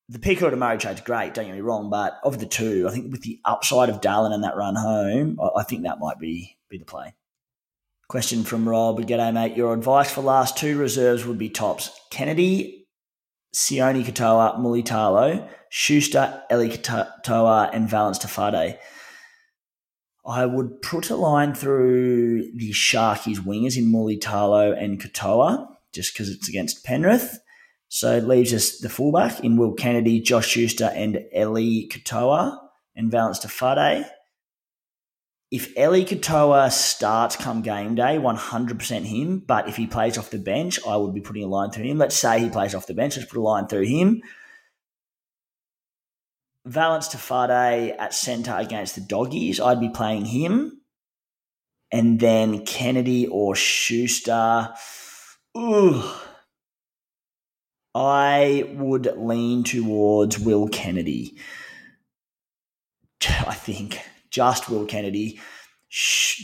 the 0.09 0.19
Pico 0.19 0.51
to 0.51 0.57
Murray 0.57 0.79
trade's 0.79 1.01
great. 1.01 1.35
Don't 1.35 1.47
get 1.47 1.55
me 1.55 1.61
wrong, 1.61 1.91
but 1.91 2.19
of 2.23 2.39
the 2.39 2.47
two, 2.47 2.87
I 2.89 2.93
think 2.93 3.11
with 3.11 3.23
the 3.23 3.41
upside 3.45 3.89
of 3.89 4.01
Dallin 4.01 4.33
and 4.33 4.45
that 4.45 4.57
run 4.57 4.77
home, 4.77 5.39
I, 5.41 5.61
I 5.61 5.63
think 5.63 5.83
that 5.83 5.99
might 5.99 6.19
be 6.19 6.57
be 6.69 6.79
the 6.79 6.85
play. 6.85 7.15
Question 8.09 8.45
from 8.45 8.69
Rob. 8.69 9.01
G'day, 9.01 9.33
mate. 9.33 9.57
Your 9.57 9.73
advice 9.73 10.13
for 10.13 10.21
last 10.21 10.59
two 10.59 10.79
reserves 10.79 11.25
would 11.25 11.39
be 11.39 11.49
tops. 11.49 11.91
Kennedy, 12.11 12.87
Sione 13.55 14.05
Katoa, 14.05 14.59
Mulitalo. 14.59 15.49
Schuster, 15.77 16.41
Eli 16.53 16.69
Katoa, 16.69 17.69
and 17.73 17.89
Valynce 17.89 18.21
Te 18.21 18.29
Whare. 18.29 18.79
I 20.25 20.47
would 20.47 20.81
put 20.83 21.11
a 21.11 21.17
line 21.17 21.53
through 21.53 22.53
the 22.55 22.71
Sharkies 22.71 23.39
wingers 23.39 23.77
in 23.77 23.91
Mulitalo 23.91 24.81
and 24.81 25.01
Katoa, 25.01 25.67
just 25.93 26.15
because 26.15 26.29
it's 26.29 26.49
against 26.49 26.85
Penrith. 26.85 27.41
So 27.95 28.17
it 28.17 28.27
leaves 28.27 28.53
us 28.53 28.79
the 28.79 28.89
fullback 28.89 29.45
in 29.45 29.57
Will 29.57 29.73
Kennedy, 29.73 30.19
Josh 30.19 30.49
Schuster, 30.49 30.91
and 30.93 31.27
Eli 31.33 31.87
Katoa, 31.87 32.59
and 32.97 33.09
Valynce 33.09 33.41
Te 33.41 33.65
Whare. 33.65 34.11
If 35.53 35.79
Eli 35.79 36.03
Katoa 36.03 36.73
starts 36.73 37.37
come 37.37 37.63
game 37.63 37.95
day, 37.95 38.19
100% 38.19 39.03
him. 39.05 39.45
But 39.47 39.69
if 39.69 39.77
he 39.77 39.87
plays 39.87 40.19
off 40.19 40.31
the 40.31 40.41
bench, 40.41 40.81
I 40.85 40.97
would 40.97 41.15
be 41.15 41.21
putting 41.21 41.45
a 41.45 41.47
line 41.47 41.71
through 41.71 41.85
him. 41.85 41.99
Let's 41.99 42.17
say 42.17 42.41
he 42.41 42.51
plays 42.51 42.75
off 42.75 42.89
the 42.89 42.95
bench. 42.95 43.17
Let's 43.17 43.31
put 43.31 43.39
a 43.39 43.43
line 43.43 43.69
through 43.69 43.85
him. 43.85 44.23
Valynce 46.67 47.13
Te 47.13 47.19
Whare 47.33 47.95
at 48.01 48.13
centre 48.13 48.57
against 48.57 48.97
the 48.97 49.03
Doggies, 49.03 49.61
I'd 49.61 49.79
be 49.79 49.89
playing 49.89 50.25
him. 50.25 50.81
And 51.93 52.19
then 52.19 52.67
Kennedy 52.67 53.29
or 53.29 53.55
Schuster. 53.55 54.75
Ooh. 55.57 56.03
I 57.95 58.69
would 58.75 59.17
lean 59.17 59.63
towards 59.63 60.39
Will 60.39 60.69
Kennedy. 60.69 61.37
I 63.47 63.55
think 63.55 64.01
just 64.31 64.69
Will 64.69 64.87
Kennedy. 64.87 65.41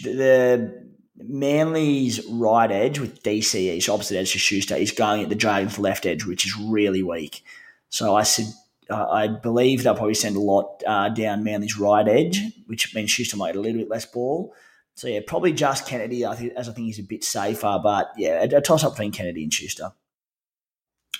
The 0.04 0.90
Manly's 1.16 2.24
right 2.26 2.70
edge 2.70 2.98
with 2.98 3.22
DCE, 3.22 3.82
so 3.82 3.94
opposite 3.94 4.16
edge 4.16 4.32
to 4.32 4.38
Schuster, 4.38 4.76
is 4.76 4.92
going 4.92 5.22
at 5.22 5.28
the 5.28 5.34
Dragons' 5.34 5.78
left 5.78 6.06
edge, 6.06 6.24
which 6.24 6.46
is 6.46 6.56
really 6.56 7.02
weak. 7.02 7.42
So 7.88 8.14
I 8.14 8.22
said 8.22 8.46
uh, 8.90 9.08
I 9.08 9.28
believe 9.28 9.82
they'll 9.82 9.94
probably 9.94 10.14
send 10.14 10.36
a 10.36 10.40
lot 10.40 10.82
uh, 10.86 11.08
down 11.10 11.44
Manly's 11.44 11.78
right 11.78 12.06
edge, 12.06 12.42
which 12.66 12.94
means 12.94 13.10
Schuster 13.10 13.36
might 13.36 13.52
get 13.52 13.56
a 13.56 13.60
little 13.60 13.80
bit 13.80 13.90
less 13.90 14.06
ball. 14.06 14.54
So 14.94 15.08
yeah, 15.08 15.20
probably 15.26 15.52
just 15.52 15.86
Kennedy. 15.86 16.26
I 16.26 16.34
think 16.34 16.52
as 16.56 16.68
I 16.68 16.72
think 16.72 16.86
he's 16.86 16.98
a 16.98 17.04
bit 17.04 17.24
safer, 17.24 17.78
but 17.82 18.10
yeah, 18.16 18.42
a, 18.42 18.56
a 18.56 18.60
toss 18.60 18.84
up 18.84 18.92
between 18.92 19.12
Kennedy 19.12 19.44
and 19.44 19.52
Schuster. 19.52 19.92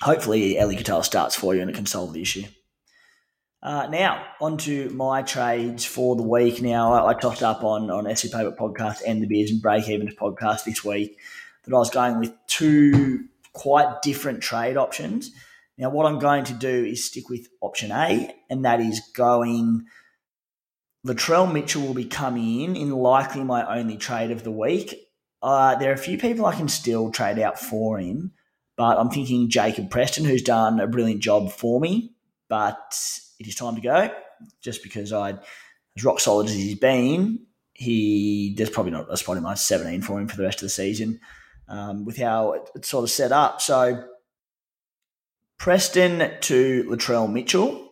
Hopefully, 0.01 0.57
Eli 0.57 0.75
Katoa 0.75 1.03
starts 1.03 1.35
for 1.35 1.53
you 1.53 1.61
and 1.61 1.69
it 1.69 1.75
can 1.75 1.85
solve 1.85 2.13
the 2.13 2.21
issue. 2.21 2.43
Uh, 3.63 3.87
now, 3.87 4.25
on 4.39 4.57
to 4.57 4.89
my 4.89 5.21
trades 5.21 5.85
for 5.85 6.15
the 6.15 6.23
week. 6.23 6.61
Now, 6.61 6.93
I, 6.93 7.11
I 7.11 7.13
tossed 7.13 7.43
up 7.43 7.63
on, 7.63 7.91
on 7.91 8.15
SC 8.15 8.27
Playbook 8.27 8.57
Podcast 8.57 9.01
and 9.05 9.21
the 9.21 9.27
Beers 9.27 9.51
and 9.51 9.61
Break 9.61 9.87
Even 9.87 10.07
podcast 10.15 10.63
this 10.63 10.83
week 10.83 11.19
that 11.63 11.75
I 11.75 11.77
was 11.77 11.91
going 11.91 12.19
with 12.19 12.33
two 12.47 13.25
quite 13.53 14.01
different 14.01 14.41
trade 14.41 14.77
options. 14.77 15.31
Now, 15.77 15.89
what 15.89 16.05
I'm 16.05 16.19
going 16.19 16.43
to 16.45 16.53
do 16.53 16.85
is 16.85 17.05
stick 17.05 17.29
with 17.29 17.47
option 17.61 17.91
A, 17.91 18.33
and 18.49 18.65
that 18.65 18.79
is 18.79 19.01
going. 19.13 19.85
Latrell 21.05 21.51
Mitchell 21.51 21.81
will 21.81 21.95
be 21.95 22.05
coming 22.05 22.61
in 22.61 22.75
in 22.75 22.91
likely 22.91 23.43
my 23.43 23.79
only 23.79 23.97
trade 23.97 24.29
of 24.29 24.43
the 24.43 24.51
week. 24.51 24.95
Uh, 25.41 25.75
there 25.75 25.89
are 25.89 25.95
a 25.95 25.97
few 25.97 26.19
people 26.19 26.45
I 26.45 26.55
can 26.55 26.67
still 26.67 27.11
trade 27.11 27.39
out 27.39 27.59
for 27.59 27.97
him, 27.97 28.33
but 28.77 28.97
I'm 28.97 29.09
thinking 29.09 29.49
Jacob 29.49 29.89
Preston, 29.89 30.25
who's 30.25 30.41
done 30.41 30.79
a 30.79 30.87
brilliant 30.87 31.21
job 31.21 31.51
for 31.51 31.79
me. 31.79 32.13
But 32.47 32.97
it 33.39 33.47
is 33.47 33.55
time 33.55 33.75
to 33.75 33.81
go, 33.81 34.11
just 34.61 34.83
because 34.83 35.13
I, 35.13 35.31
as 35.97 36.03
rock 36.03 36.19
solid 36.19 36.47
as 36.47 36.53
he's 36.53 36.77
been, 36.77 37.45
he 37.73 38.53
there's 38.57 38.69
probably 38.69 38.91
not 38.91 39.11
a 39.11 39.17
spot 39.17 39.37
in 39.37 39.43
my 39.43 39.53
17 39.53 40.01
for 40.01 40.19
him 40.19 40.27
for 40.27 40.35
the 40.35 40.43
rest 40.43 40.59
of 40.59 40.63
the 40.63 40.69
season, 40.69 41.19
um, 41.67 42.05
with 42.05 42.17
how 42.17 42.65
it's 42.75 42.89
sort 42.89 43.03
of 43.03 43.09
set 43.09 43.31
up. 43.31 43.61
So 43.61 44.03
Preston 45.57 46.31
to 46.41 46.83
Latrell 46.89 47.31
Mitchell. 47.31 47.89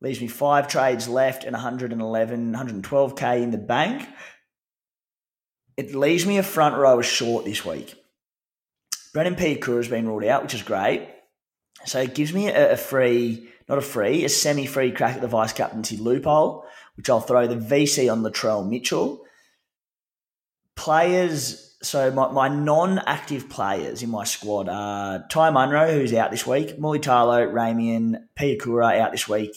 Leaves 0.00 0.20
me 0.20 0.28
five 0.28 0.68
trades 0.68 1.08
left 1.08 1.44
and 1.44 1.52
111, 1.52 2.52
112k 2.52 3.42
in 3.42 3.50
the 3.50 3.58
bank. 3.58 4.08
It 5.76 5.94
leaves 5.94 6.26
me 6.26 6.38
a 6.38 6.42
front 6.42 6.76
row 6.76 7.00
short 7.00 7.44
this 7.44 7.64
week. 7.64 7.94
Brendan 9.12 9.36
Piakura 9.36 9.76
has 9.76 9.88
been 9.88 10.06
ruled 10.06 10.24
out, 10.24 10.42
which 10.42 10.54
is 10.54 10.62
great. 10.62 11.08
So 11.84 12.00
it 12.00 12.14
gives 12.14 12.32
me 12.32 12.48
a, 12.48 12.72
a 12.72 12.76
free, 12.76 13.48
not 13.68 13.78
a 13.78 13.82
free, 13.82 14.24
a 14.24 14.28
semi-free 14.28 14.92
crack 14.92 15.16
at 15.16 15.20
the 15.20 15.28
vice 15.28 15.52
captaincy 15.52 15.96
loophole, 15.96 16.64
which 16.96 17.08
I'll 17.08 17.20
throw 17.20 17.46
the 17.46 17.56
VC 17.56 18.10
on 18.10 18.22
Latrell 18.22 18.68
Mitchell. 18.68 19.24
Players 20.74 21.68
so 21.82 22.10
my, 22.10 22.30
my 22.30 22.48
non-active 22.48 23.48
players 23.48 24.02
in 24.02 24.10
my 24.10 24.24
squad 24.24 24.68
are 24.68 25.24
Ty 25.28 25.50
Munro, 25.50 25.92
who's 25.92 26.12
out 26.12 26.30
this 26.30 26.46
week, 26.46 26.78
Mulitalo, 26.78 27.52
Ramien, 27.52 28.24
Piakura 28.36 28.98
out 28.98 29.12
this 29.12 29.28
week, 29.28 29.52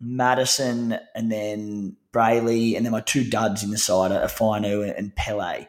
Madison, 0.00 0.98
and 1.14 1.30
then 1.30 1.96
Brailey, 2.12 2.76
and 2.76 2.84
then 2.84 2.92
my 2.92 3.00
two 3.00 3.28
duds 3.28 3.62
in 3.62 3.70
the 3.70 3.78
side 3.78 4.12
are 4.12 4.26
Fainu 4.26 4.96
and 4.96 5.14
Pele. 5.14 5.66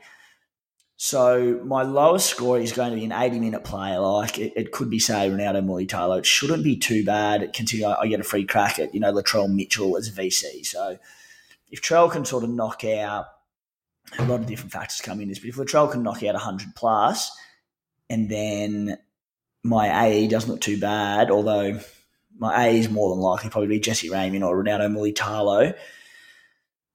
So 0.99 1.61
my 1.63 1.83
lowest 1.83 2.27
score 2.27 2.59
is 2.59 2.71
going 2.71 2.89
to 2.89 2.95
be 2.95 3.05
an 3.05 3.11
80-minute 3.11 3.63
player. 3.63 3.99
Like 3.99 4.39
it, 4.39 4.53
it 4.55 4.71
could 4.71 4.89
be, 4.89 4.97
say, 4.97 5.29
Ronaldo 5.29 5.63
Mulitalo. 5.63 6.17
It 6.17 6.25
shouldn't 6.25 6.63
be 6.63 6.75
too 6.75 7.05
bad, 7.05 7.53
considering 7.53 7.95
I, 7.99 8.07
get 8.07 8.19
a 8.19 8.23
free 8.23 8.45
crack 8.45 8.79
at, 8.79 8.95
you 8.95 8.99
know, 8.99 9.13
Latrell 9.13 9.47
Mitchell 9.47 9.95
as 9.95 10.07
a 10.07 10.11
VC. 10.11 10.65
So 10.65 10.97
if 11.69 11.81
Trell 11.81 12.11
can 12.11 12.25
sort 12.25 12.43
of 12.43 12.49
knock 12.49 12.83
out 12.83 13.27
a 14.17 14.25
lot 14.25 14.39
of 14.39 14.47
different 14.47 14.71
factors 14.71 14.99
come 14.99 15.21
in 15.21 15.27
this, 15.27 15.37
but 15.37 15.49
if 15.49 15.55
Latrell 15.55 15.91
can 15.91 16.01
knock 16.01 16.23
out 16.23 16.33
100 16.33 16.73
plus, 16.75 17.31
and 18.09 18.27
then 18.27 18.97
my 19.63 20.07
AE 20.07 20.27
doesn't 20.29 20.49
look 20.49 20.61
too 20.61 20.79
bad, 20.79 21.29
although 21.29 21.79
my 22.39 22.67
A 22.67 22.79
is 22.79 22.89
more 22.89 23.09
than 23.09 23.19
likely 23.19 23.49
probably 23.49 23.67
be 23.67 23.79
Jesse 23.79 24.09
Ramien 24.09 24.45
or 24.45 24.63
Ronaldo 24.63 24.89
Mulitalo. 24.91 25.75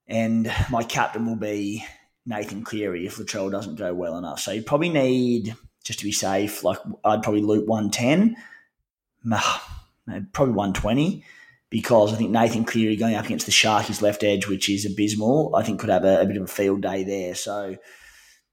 And 0.08 0.52
my 0.70 0.82
captain 0.82 1.26
will 1.26 1.36
be 1.36 1.84
Nathan 2.24 2.62
Cleary 2.64 3.06
if 3.06 3.16
Latrell 3.16 3.50
doesn't 3.50 3.76
go 3.76 3.92
well 3.94 4.16
enough. 4.18 4.40
So 4.40 4.52
you 4.52 4.62
probably 4.62 4.90
need, 4.90 5.54
just 5.85 5.98
to 6.00 6.04
be 6.04 6.12
safe, 6.12 6.62
like 6.62 6.78
I'd 7.04 7.22
probably 7.22 7.42
loot 7.42 7.66
110, 7.66 8.37
probably 10.32 10.54
120, 10.54 11.24
because 11.70 12.12
I 12.12 12.16
think 12.16 12.30
Nathan 12.30 12.64
Cleary 12.64 12.96
going 12.96 13.14
up 13.14 13.24
against 13.24 13.46
the 13.46 13.52
Sharkies 13.52 14.02
left 14.02 14.22
edge, 14.22 14.46
which 14.46 14.68
is 14.68 14.85
abysmal, 14.85 15.54
I 15.56 15.62
think 15.62 15.80
could 15.80 15.90
have 15.90 16.04
a, 16.04 16.20
a 16.20 16.26
bit 16.26 16.37
of 16.37 16.44
a 16.44 16.46
field 16.46 16.82
day 16.82 17.04
there. 17.04 17.35
So 17.35 17.76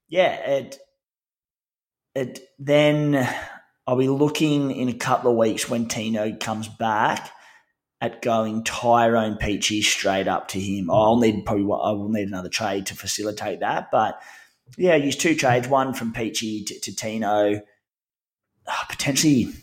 yeah, 0.07 0.33
it, 0.49 0.77
it 2.15 2.39
then 2.57 3.29
I'll 3.85 3.97
be 3.97 4.07
looking 4.07 4.71
in 4.71 4.89
a 4.89 4.93
couple 4.93 5.31
of 5.31 5.37
weeks 5.37 5.69
when 5.69 5.87
Tino 5.87 6.35
comes 6.35 6.67
back 6.67 7.31
at 8.01 8.21
going 8.21 8.63
Tyrone 8.63 9.35
Peachey 9.35 9.83
straight 9.83 10.27
up 10.27 10.47
to 10.49 10.59
him. 10.59 10.89
I'll 10.89 11.17
need 11.17 11.45
probably 11.45 11.63
I 11.63 11.91
will 11.91 12.09
need 12.09 12.27
another 12.27 12.49
trade 12.49 12.85
to 12.87 12.95
facilitate 12.95 13.59
that, 13.59 13.91
but 13.91 14.21
yeah, 14.77 14.95
use 14.95 15.15
two 15.15 15.35
trades, 15.35 15.67
one 15.67 15.93
from 15.93 16.13
Peachey 16.13 16.65
to, 16.67 16.79
to 16.79 16.95
Tino. 16.95 17.61
Uh, 18.67 18.83
potentially, 18.87 19.53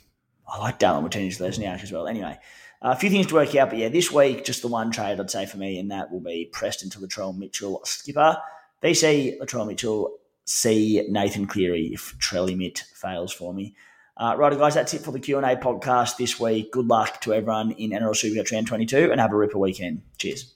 I 0.49 0.59
like 0.59 0.79
Dallin 0.79 1.05
Watene 1.09 1.29
Zelezniak 1.29 1.83
as 1.83 1.92
well. 1.92 2.09
Anyway, 2.09 2.38
uh, 2.83 2.90
a 2.90 2.96
few 2.96 3.11
things 3.11 3.27
to 3.29 3.35
work 3.35 3.55
out, 3.55 3.70
but 3.70 3.79
yeah, 3.79 3.88
this 3.88 4.12
week 4.12 4.44
just 4.44 4.62
the 4.62 4.68
one 4.68 4.90
trade 4.90 5.18
I'd 5.20 5.31
say 5.31 5.46
for 5.46 5.57
me, 5.59 5.79
and 5.79 5.90
that 5.90 6.11
will 6.11 6.20
be 6.20 6.51
Preston 6.53 6.90
to 6.90 6.99
Latrell 6.99 7.37
Mitchell 7.37 7.81
skipper. 7.85 8.37
BC 8.83 9.38
Latrell 9.38 9.66
Mitchell, 9.66 10.18
C 10.44 11.07
Nathan 11.09 11.46
Cleary 11.46 11.90
if 11.92 12.16
Trelly 12.18 12.57
Mitt 12.57 12.85
fails 12.94 13.33
for 13.33 13.55
me. 13.55 13.75
Uh, 14.16 14.35
guys, 14.57 14.74
that's 14.74 14.94
it 14.94 15.02
for 15.02 15.12
the 15.12 15.20
Q&A 15.20 15.42
podcast 15.57 16.16
this 16.16 16.40
week. 16.40 16.72
Good 16.72 16.87
luck 16.87 17.20
to 17.22 17.35
everyone 17.35 17.72
in 17.72 17.90
NRL 17.90 18.12
Supercoach 18.12 18.50
Round 18.50 18.66
22 18.66 19.12
and 19.12 19.20
have 19.20 19.33
a 19.33 19.37
ripper 19.37 19.59
weekend. 19.59 20.02
Cheers. 20.16 20.56